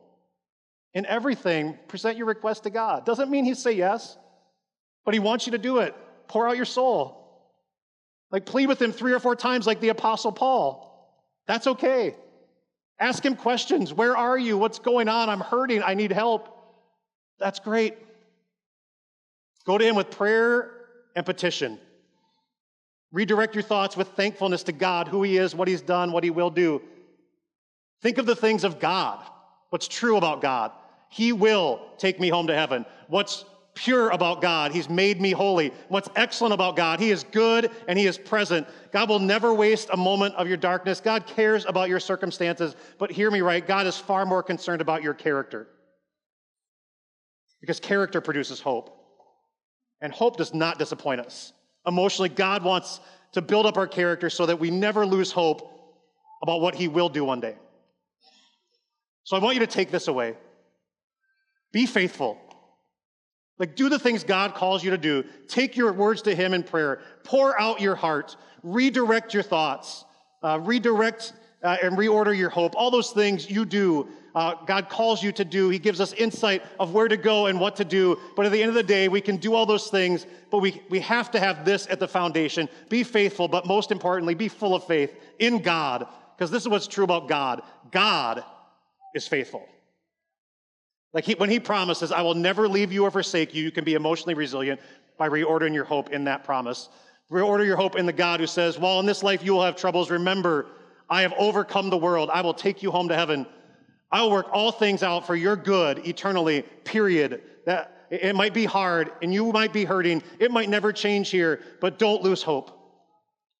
In 0.96 1.04
everything, 1.04 1.78
present 1.88 2.16
your 2.16 2.24
request 2.24 2.62
to 2.62 2.70
God. 2.70 3.04
Doesn't 3.04 3.30
mean 3.30 3.44
He 3.44 3.52
say 3.52 3.72
yes, 3.72 4.16
but 5.04 5.12
He 5.12 5.20
wants 5.20 5.44
you 5.46 5.52
to 5.52 5.58
do 5.58 5.80
it. 5.80 5.94
Pour 6.26 6.48
out 6.48 6.56
your 6.56 6.64
soul. 6.64 7.22
Like, 8.30 8.46
plead 8.46 8.66
with 8.66 8.80
Him 8.80 8.92
three 8.92 9.12
or 9.12 9.20
four 9.20 9.36
times, 9.36 9.66
like 9.66 9.78
the 9.80 9.90
Apostle 9.90 10.32
Paul. 10.32 11.14
That's 11.46 11.66
okay. 11.66 12.14
Ask 12.98 13.22
Him 13.22 13.36
questions. 13.36 13.92
Where 13.92 14.16
are 14.16 14.38
you? 14.38 14.56
What's 14.56 14.78
going 14.78 15.06
on? 15.10 15.28
I'm 15.28 15.40
hurting. 15.40 15.82
I 15.82 15.92
need 15.92 16.12
help. 16.12 16.48
That's 17.38 17.60
great. 17.60 17.98
Go 19.66 19.76
to 19.76 19.84
Him 19.84 19.96
with 19.96 20.10
prayer 20.10 20.70
and 21.14 21.26
petition. 21.26 21.78
Redirect 23.12 23.54
your 23.54 23.64
thoughts 23.64 23.98
with 23.98 24.08
thankfulness 24.16 24.62
to 24.62 24.72
God, 24.72 25.08
who 25.08 25.22
He 25.22 25.36
is, 25.36 25.54
what 25.54 25.68
He's 25.68 25.82
done, 25.82 26.10
what 26.10 26.24
He 26.24 26.30
will 26.30 26.48
do. 26.48 26.80
Think 28.00 28.16
of 28.16 28.24
the 28.24 28.34
things 28.34 28.64
of 28.64 28.80
God, 28.80 29.22
what's 29.68 29.88
true 29.88 30.16
about 30.16 30.40
God. 30.40 30.72
He 31.10 31.32
will 31.32 31.80
take 31.98 32.20
me 32.20 32.28
home 32.28 32.46
to 32.48 32.54
heaven. 32.54 32.84
What's 33.08 33.44
pure 33.76 34.08
about 34.10 34.40
God. 34.40 34.72
He's 34.72 34.88
made 34.88 35.20
me 35.20 35.30
holy. 35.30 35.72
What's 35.88 36.08
excellent 36.16 36.54
about 36.54 36.74
God? 36.74 36.98
He 36.98 37.10
is 37.10 37.22
good 37.22 37.70
and 37.86 37.96
He 37.96 38.06
is 38.06 38.18
present. 38.18 38.66
God 38.90 39.08
will 39.08 39.20
never 39.20 39.54
waste 39.54 39.90
a 39.92 39.96
moment 39.96 40.34
of 40.34 40.48
your 40.48 40.56
darkness. 40.56 41.00
God 41.00 41.26
cares 41.26 41.64
about 41.66 41.88
your 41.88 42.00
circumstances, 42.00 42.74
but 42.98 43.12
hear 43.12 43.30
me 43.30 43.42
right, 43.42 43.64
God 43.64 43.86
is 43.86 43.96
far 43.96 44.26
more 44.26 44.42
concerned 44.42 44.80
about 44.80 45.02
your 45.02 45.14
character. 45.14 45.68
Because 47.60 47.78
character 47.78 48.20
produces 48.20 48.60
hope. 48.60 48.92
And 50.00 50.12
hope 50.12 50.36
does 50.36 50.52
not 50.52 50.78
disappoint 50.78 51.20
us. 51.20 51.52
Emotionally, 51.86 52.28
God 52.28 52.64
wants 52.64 53.00
to 53.32 53.42
build 53.42 53.66
up 53.66 53.76
our 53.76 53.86
character 53.86 54.28
so 54.28 54.46
that 54.46 54.58
we 54.58 54.70
never 54.70 55.06
lose 55.06 55.30
hope 55.30 55.72
about 56.42 56.60
what 56.60 56.74
He 56.74 56.88
will 56.88 57.08
do 57.08 57.24
one 57.24 57.40
day. 57.40 57.56
So 59.24 59.36
I 59.36 59.40
want 59.40 59.54
you 59.54 59.60
to 59.60 59.66
take 59.66 59.90
this 59.90 60.08
away. 60.08 60.36
Be 61.76 61.84
faithful. 61.84 62.38
Like, 63.58 63.76
do 63.76 63.90
the 63.90 63.98
things 63.98 64.24
God 64.24 64.54
calls 64.54 64.82
you 64.82 64.92
to 64.92 64.96
do. 64.96 65.26
Take 65.46 65.76
your 65.76 65.92
words 65.92 66.22
to 66.22 66.34
Him 66.34 66.54
in 66.54 66.62
prayer. 66.62 67.02
Pour 67.22 67.60
out 67.60 67.82
your 67.82 67.94
heart. 67.94 68.34
Redirect 68.62 69.34
your 69.34 69.42
thoughts. 69.42 70.06
Uh, 70.42 70.58
redirect 70.62 71.34
uh, 71.62 71.76
and 71.82 71.98
reorder 71.98 72.34
your 72.34 72.48
hope. 72.48 72.72
All 72.76 72.90
those 72.90 73.10
things 73.10 73.50
you 73.50 73.66
do 73.66 74.08
uh, 74.34 74.54
God 74.64 74.88
calls 74.88 75.22
you 75.22 75.32
to 75.32 75.44
do. 75.44 75.68
He 75.68 75.78
gives 75.78 76.00
us 76.00 76.14
insight 76.14 76.62
of 76.80 76.94
where 76.94 77.08
to 77.08 77.18
go 77.18 77.44
and 77.44 77.60
what 77.60 77.76
to 77.76 77.84
do. 77.84 78.18
But 78.36 78.46
at 78.46 78.52
the 78.52 78.62
end 78.62 78.70
of 78.70 78.74
the 78.74 78.82
day, 78.82 79.08
we 79.08 79.20
can 79.20 79.36
do 79.36 79.52
all 79.52 79.66
those 79.66 79.88
things, 79.88 80.26
but 80.50 80.60
we, 80.60 80.80
we 80.88 81.00
have 81.00 81.30
to 81.32 81.40
have 81.40 81.66
this 81.66 81.86
at 81.90 82.00
the 82.00 82.08
foundation. 82.08 82.70
Be 82.88 83.02
faithful, 83.02 83.48
but 83.48 83.66
most 83.66 83.92
importantly, 83.92 84.34
be 84.34 84.48
full 84.48 84.74
of 84.74 84.86
faith 84.86 85.14
in 85.38 85.60
God, 85.60 86.06
because 86.38 86.50
this 86.50 86.62
is 86.62 86.70
what's 86.70 86.86
true 86.86 87.04
about 87.04 87.28
God. 87.28 87.60
God 87.90 88.44
is 89.14 89.28
faithful. 89.28 89.68
Like 91.16 91.24
he, 91.24 91.34
when 91.34 91.48
he 91.48 91.58
promises, 91.58 92.12
I 92.12 92.20
will 92.20 92.34
never 92.34 92.68
leave 92.68 92.92
you 92.92 93.04
or 93.04 93.10
forsake 93.10 93.54
you, 93.54 93.64
you 93.64 93.70
can 93.70 93.84
be 93.84 93.94
emotionally 93.94 94.34
resilient 94.34 94.78
by 95.16 95.30
reordering 95.30 95.72
your 95.72 95.86
hope 95.86 96.10
in 96.10 96.24
that 96.24 96.44
promise. 96.44 96.90
Reorder 97.32 97.64
your 97.64 97.78
hope 97.78 97.96
in 97.96 98.04
the 98.04 98.12
God 98.12 98.38
who 98.38 98.46
says, 98.46 98.78
While 98.78 99.00
in 99.00 99.06
this 99.06 99.22
life 99.22 99.42
you 99.42 99.54
will 99.54 99.64
have 99.64 99.76
troubles, 99.76 100.10
remember, 100.10 100.66
I 101.08 101.22
have 101.22 101.32
overcome 101.38 101.88
the 101.88 101.96
world. 101.96 102.28
I 102.30 102.42
will 102.42 102.52
take 102.52 102.82
you 102.82 102.90
home 102.90 103.08
to 103.08 103.14
heaven. 103.14 103.46
I 104.12 104.20
will 104.20 104.30
work 104.30 104.48
all 104.52 104.70
things 104.70 105.02
out 105.02 105.26
for 105.26 105.34
your 105.34 105.56
good 105.56 106.06
eternally, 106.06 106.64
period. 106.84 107.40
That 107.64 108.08
it 108.10 108.36
might 108.36 108.52
be 108.52 108.66
hard 108.66 109.10
and 109.22 109.32
you 109.32 109.50
might 109.52 109.72
be 109.72 109.86
hurting. 109.86 110.22
It 110.38 110.50
might 110.50 110.68
never 110.68 110.92
change 110.92 111.30
here, 111.30 111.62
but 111.80 111.98
don't 111.98 112.22
lose 112.24 112.42
hope. 112.42 112.78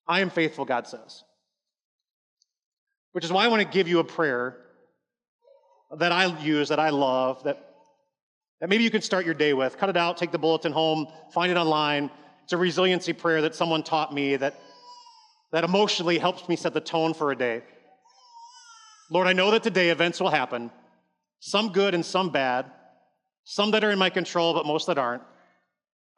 I 0.07 0.21
am 0.21 0.29
faithful, 0.29 0.67
God 0.67 0.87
says. 0.87 1.25
Which 3.13 3.25
is 3.25 3.33
why 3.33 3.47
I 3.47 3.49
want 3.49 3.63
to 3.63 3.69
give 3.69 3.89
you 3.89 4.01
a 4.01 4.05
prayer 4.05 4.59
that 5.91 6.13
I 6.13 6.27
use, 6.41 6.69
that 6.69 6.81
I 6.81 6.91
love, 6.91 7.45
that, 7.45 7.75
that 8.61 8.69
maybe 8.69 8.85
you 8.85 8.91
can 8.91 9.03
start 9.03 9.25
your 9.25 9.35
day 9.35 9.53
with. 9.53 9.79
Cut 9.79 9.89
it 9.89 9.97
out, 9.97 10.17
take 10.17 10.33
the 10.33 10.39
bulletin 10.39 10.73
home, 10.73 11.07
find 11.33 11.51
it 11.51 11.57
online. 11.57 12.11
It's 12.45 12.53
a 12.53 12.57
resiliency 12.57 13.13
prayer 13.13 13.43
that 13.43 13.55
someone 13.55 13.83
taught 13.83 14.13
me 14.13 14.37
that, 14.37 14.59
that 15.53 15.65
emotionally 15.65 16.19
helps 16.19 16.49
me 16.49 16.57
set 16.57 16.75
the 16.75 16.81
tone 16.81 17.15
for 17.15 17.33
a 17.33 17.37
day. 17.37 17.63
Lord, 19.11 19.27
I 19.27 19.33
know 19.33 19.53
that 19.53 19.63
today 19.63 19.91
events 19.91 20.21
will 20.21 20.31
happen, 20.31 20.71
some 21.39 21.73
good 21.73 21.95
and 21.95 22.05
some 22.05 22.31
bad, 22.31 22.67
some 23.45 23.71
that 23.71 23.85
are 23.85 23.91
in 23.93 23.99
my 23.99 24.11
control, 24.11 24.55
but 24.55 24.67
most 24.67 24.89
that 24.89 24.99
aren't. 24.99 25.23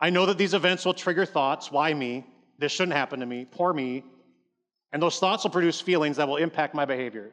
I 0.00 0.11
know 0.11 0.26
that 0.26 0.38
these 0.38 0.54
events 0.54 0.85
will 0.85 0.94
trigger 0.94 1.26
thoughts 1.26 1.70
why 1.70 1.92
me? 1.92 2.26
This 2.59 2.72
shouldn't 2.72 2.96
happen 2.96 3.20
to 3.20 3.26
me, 3.26 3.46
poor 3.50 3.72
me. 3.72 4.04
And 4.92 5.02
those 5.02 5.18
thoughts 5.18 5.44
will 5.44 5.50
produce 5.50 5.81
feelings 5.81 6.16
that 6.16 6.28
will 6.28 6.37
impact 6.37 6.74
my 6.74 6.87
behavior. 6.87 7.31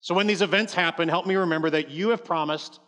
So 0.00 0.14
when 0.14 0.26
these 0.26 0.42
events 0.42 0.74
happen, 0.74 1.08
help 1.08 1.26
me 1.26 1.34
remember 1.34 1.70
that 1.70 1.90
you 1.90 2.10
have 2.10 2.24
promised 2.24 2.80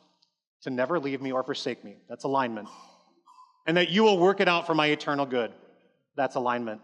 to 0.62 0.70
never 0.70 0.98
leave 0.98 1.20
me 1.20 1.32
or 1.32 1.42
forsake 1.42 1.84
me. 1.84 1.96
That's 2.08 2.24
alignment. 2.24 2.68
And 3.66 3.76
that 3.76 3.90
you 3.90 4.02
will 4.02 4.18
work 4.18 4.40
it 4.40 4.48
out 4.48 4.66
for 4.66 4.74
my 4.74 4.86
eternal 4.86 5.26
good. 5.26 5.52
That's 6.16 6.36
alignment. 6.36 6.80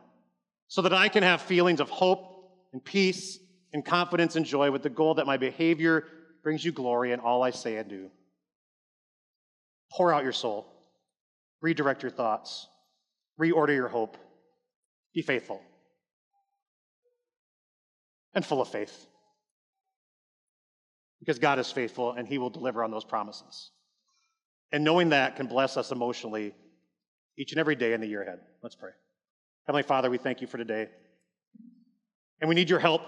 So 0.69 0.83
that 0.83 0.93
I 0.93 1.09
can 1.09 1.23
have 1.23 1.41
feelings 1.43 1.81
of 1.81 1.91
hope 1.91 2.51
and 2.73 2.85
peace 2.85 3.39
and 3.73 3.85
confidence 3.85 4.37
and 4.37 4.47
joy 4.47 4.71
with 4.71 4.83
the 4.83 4.91
goal 4.91 5.15
that 5.15 5.27
my 5.27 5.37
behavior 5.37 6.05
brings 6.43 6.65
you 6.65 6.73
glory 6.73 7.13
in 7.13 7.21
all 7.21 7.43
I 7.43 7.51
say 7.51 7.77
and 7.77 7.89
do. 7.89 8.11
Pour 9.93 10.13
out 10.13 10.25
your 10.25 10.33
soul, 10.33 10.67
redirect 11.61 12.03
your 12.03 12.11
thoughts, 12.11 12.69
reorder 13.41 13.75
your 13.75 13.89
hope, 13.89 14.17
be 15.15 15.23
faithful 15.23 15.61
and 18.35 18.45
full 18.45 18.61
of 18.61 18.69
faith. 18.69 19.07
Because 21.25 21.39
God 21.39 21.59
is 21.59 21.71
faithful 21.71 22.13
and 22.13 22.29
He 22.29 22.39
will 22.39 22.51
deliver 22.51 22.85
on 22.85 22.91
those 22.91 23.05
promises. 23.05 23.71
And 24.73 24.85
knowing 24.85 25.11
that 25.11 25.37
can 25.37 25.47
bless 25.47 25.77
us 25.77 25.91
emotionally 25.91 26.55
each 27.39 27.53
and 27.53 27.61
every 27.61 27.77
day 27.77 27.93
in 27.93 28.01
the 28.01 28.07
year 28.07 28.23
ahead. 28.23 28.41
Let's 28.63 28.75
pray. 28.75 28.91
Heavenly 29.67 29.83
Father, 29.83 30.11
we 30.11 30.19
thank 30.19 30.41
you 30.41 30.47
for 30.47 30.59
today. 30.59 30.89
And 32.41 32.49
we 32.49 32.55
need 32.55 32.69
your 32.69 32.81
help 32.81 33.03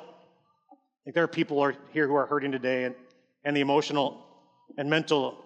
I 1.06 1.08
think 1.08 1.14
there 1.14 1.22
are 1.22 1.28
people 1.28 1.60
are 1.60 1.76
here 1.92 2.08
who 2.08 2.16
are 2.16 2.26
hurting 2.26 2.50
today, 2.50 2.82
and, 2.82 2.92
and 3.44 3.56
the 3.56 3.60
emotional 3.60 4.26
and 4.76 4.90
mental 4.90 5.44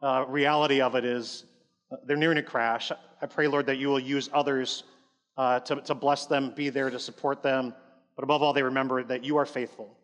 uh, 0.00 0.24
reality 0.26 0.80
of 0.80 0.94
it 0.94 1.04
is 1.04 1.44
uh, 1.92 1.96
they're 2.06 2.16
nearing 2.16 2.38
a 2.38 2.42
crash. 2.42 2.90
I 3.20 3.26
pray, 3.26 3.46
Lord, 3.46 3.66
that 3.66 3.76
you 3.76 3.88
will 3.88 4.00
use 4.00 4.30
others 4.32 4.84
uh, 5.36 5.60
to, 5.60 5.82
to 5.82 5.94
bless 5.94 6.24
them, 6.24 6.54
be 6.56 6.70
there 6.70 6.88
to 6.88 6.98
support 6.98 7.42
them, 7.42 7.74
but 8.16 8.22
above 8.22 8.42
all, 8.42 8.54
they 8.54 8.62
remember 8.62 9.04
that 9.04 9.22
you 9.22 9.36
are 9.36 9.44
faithful 9.44 9.94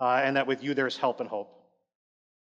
uh, 0.00 0.20
and 0.24 0.36
that 0.36 0.46
with 0.46 0.62
you 0.62 0.74
there's 0.74 0.96
help 0.96 1.20
and 1.20 1.28
hope. 1.28 1.57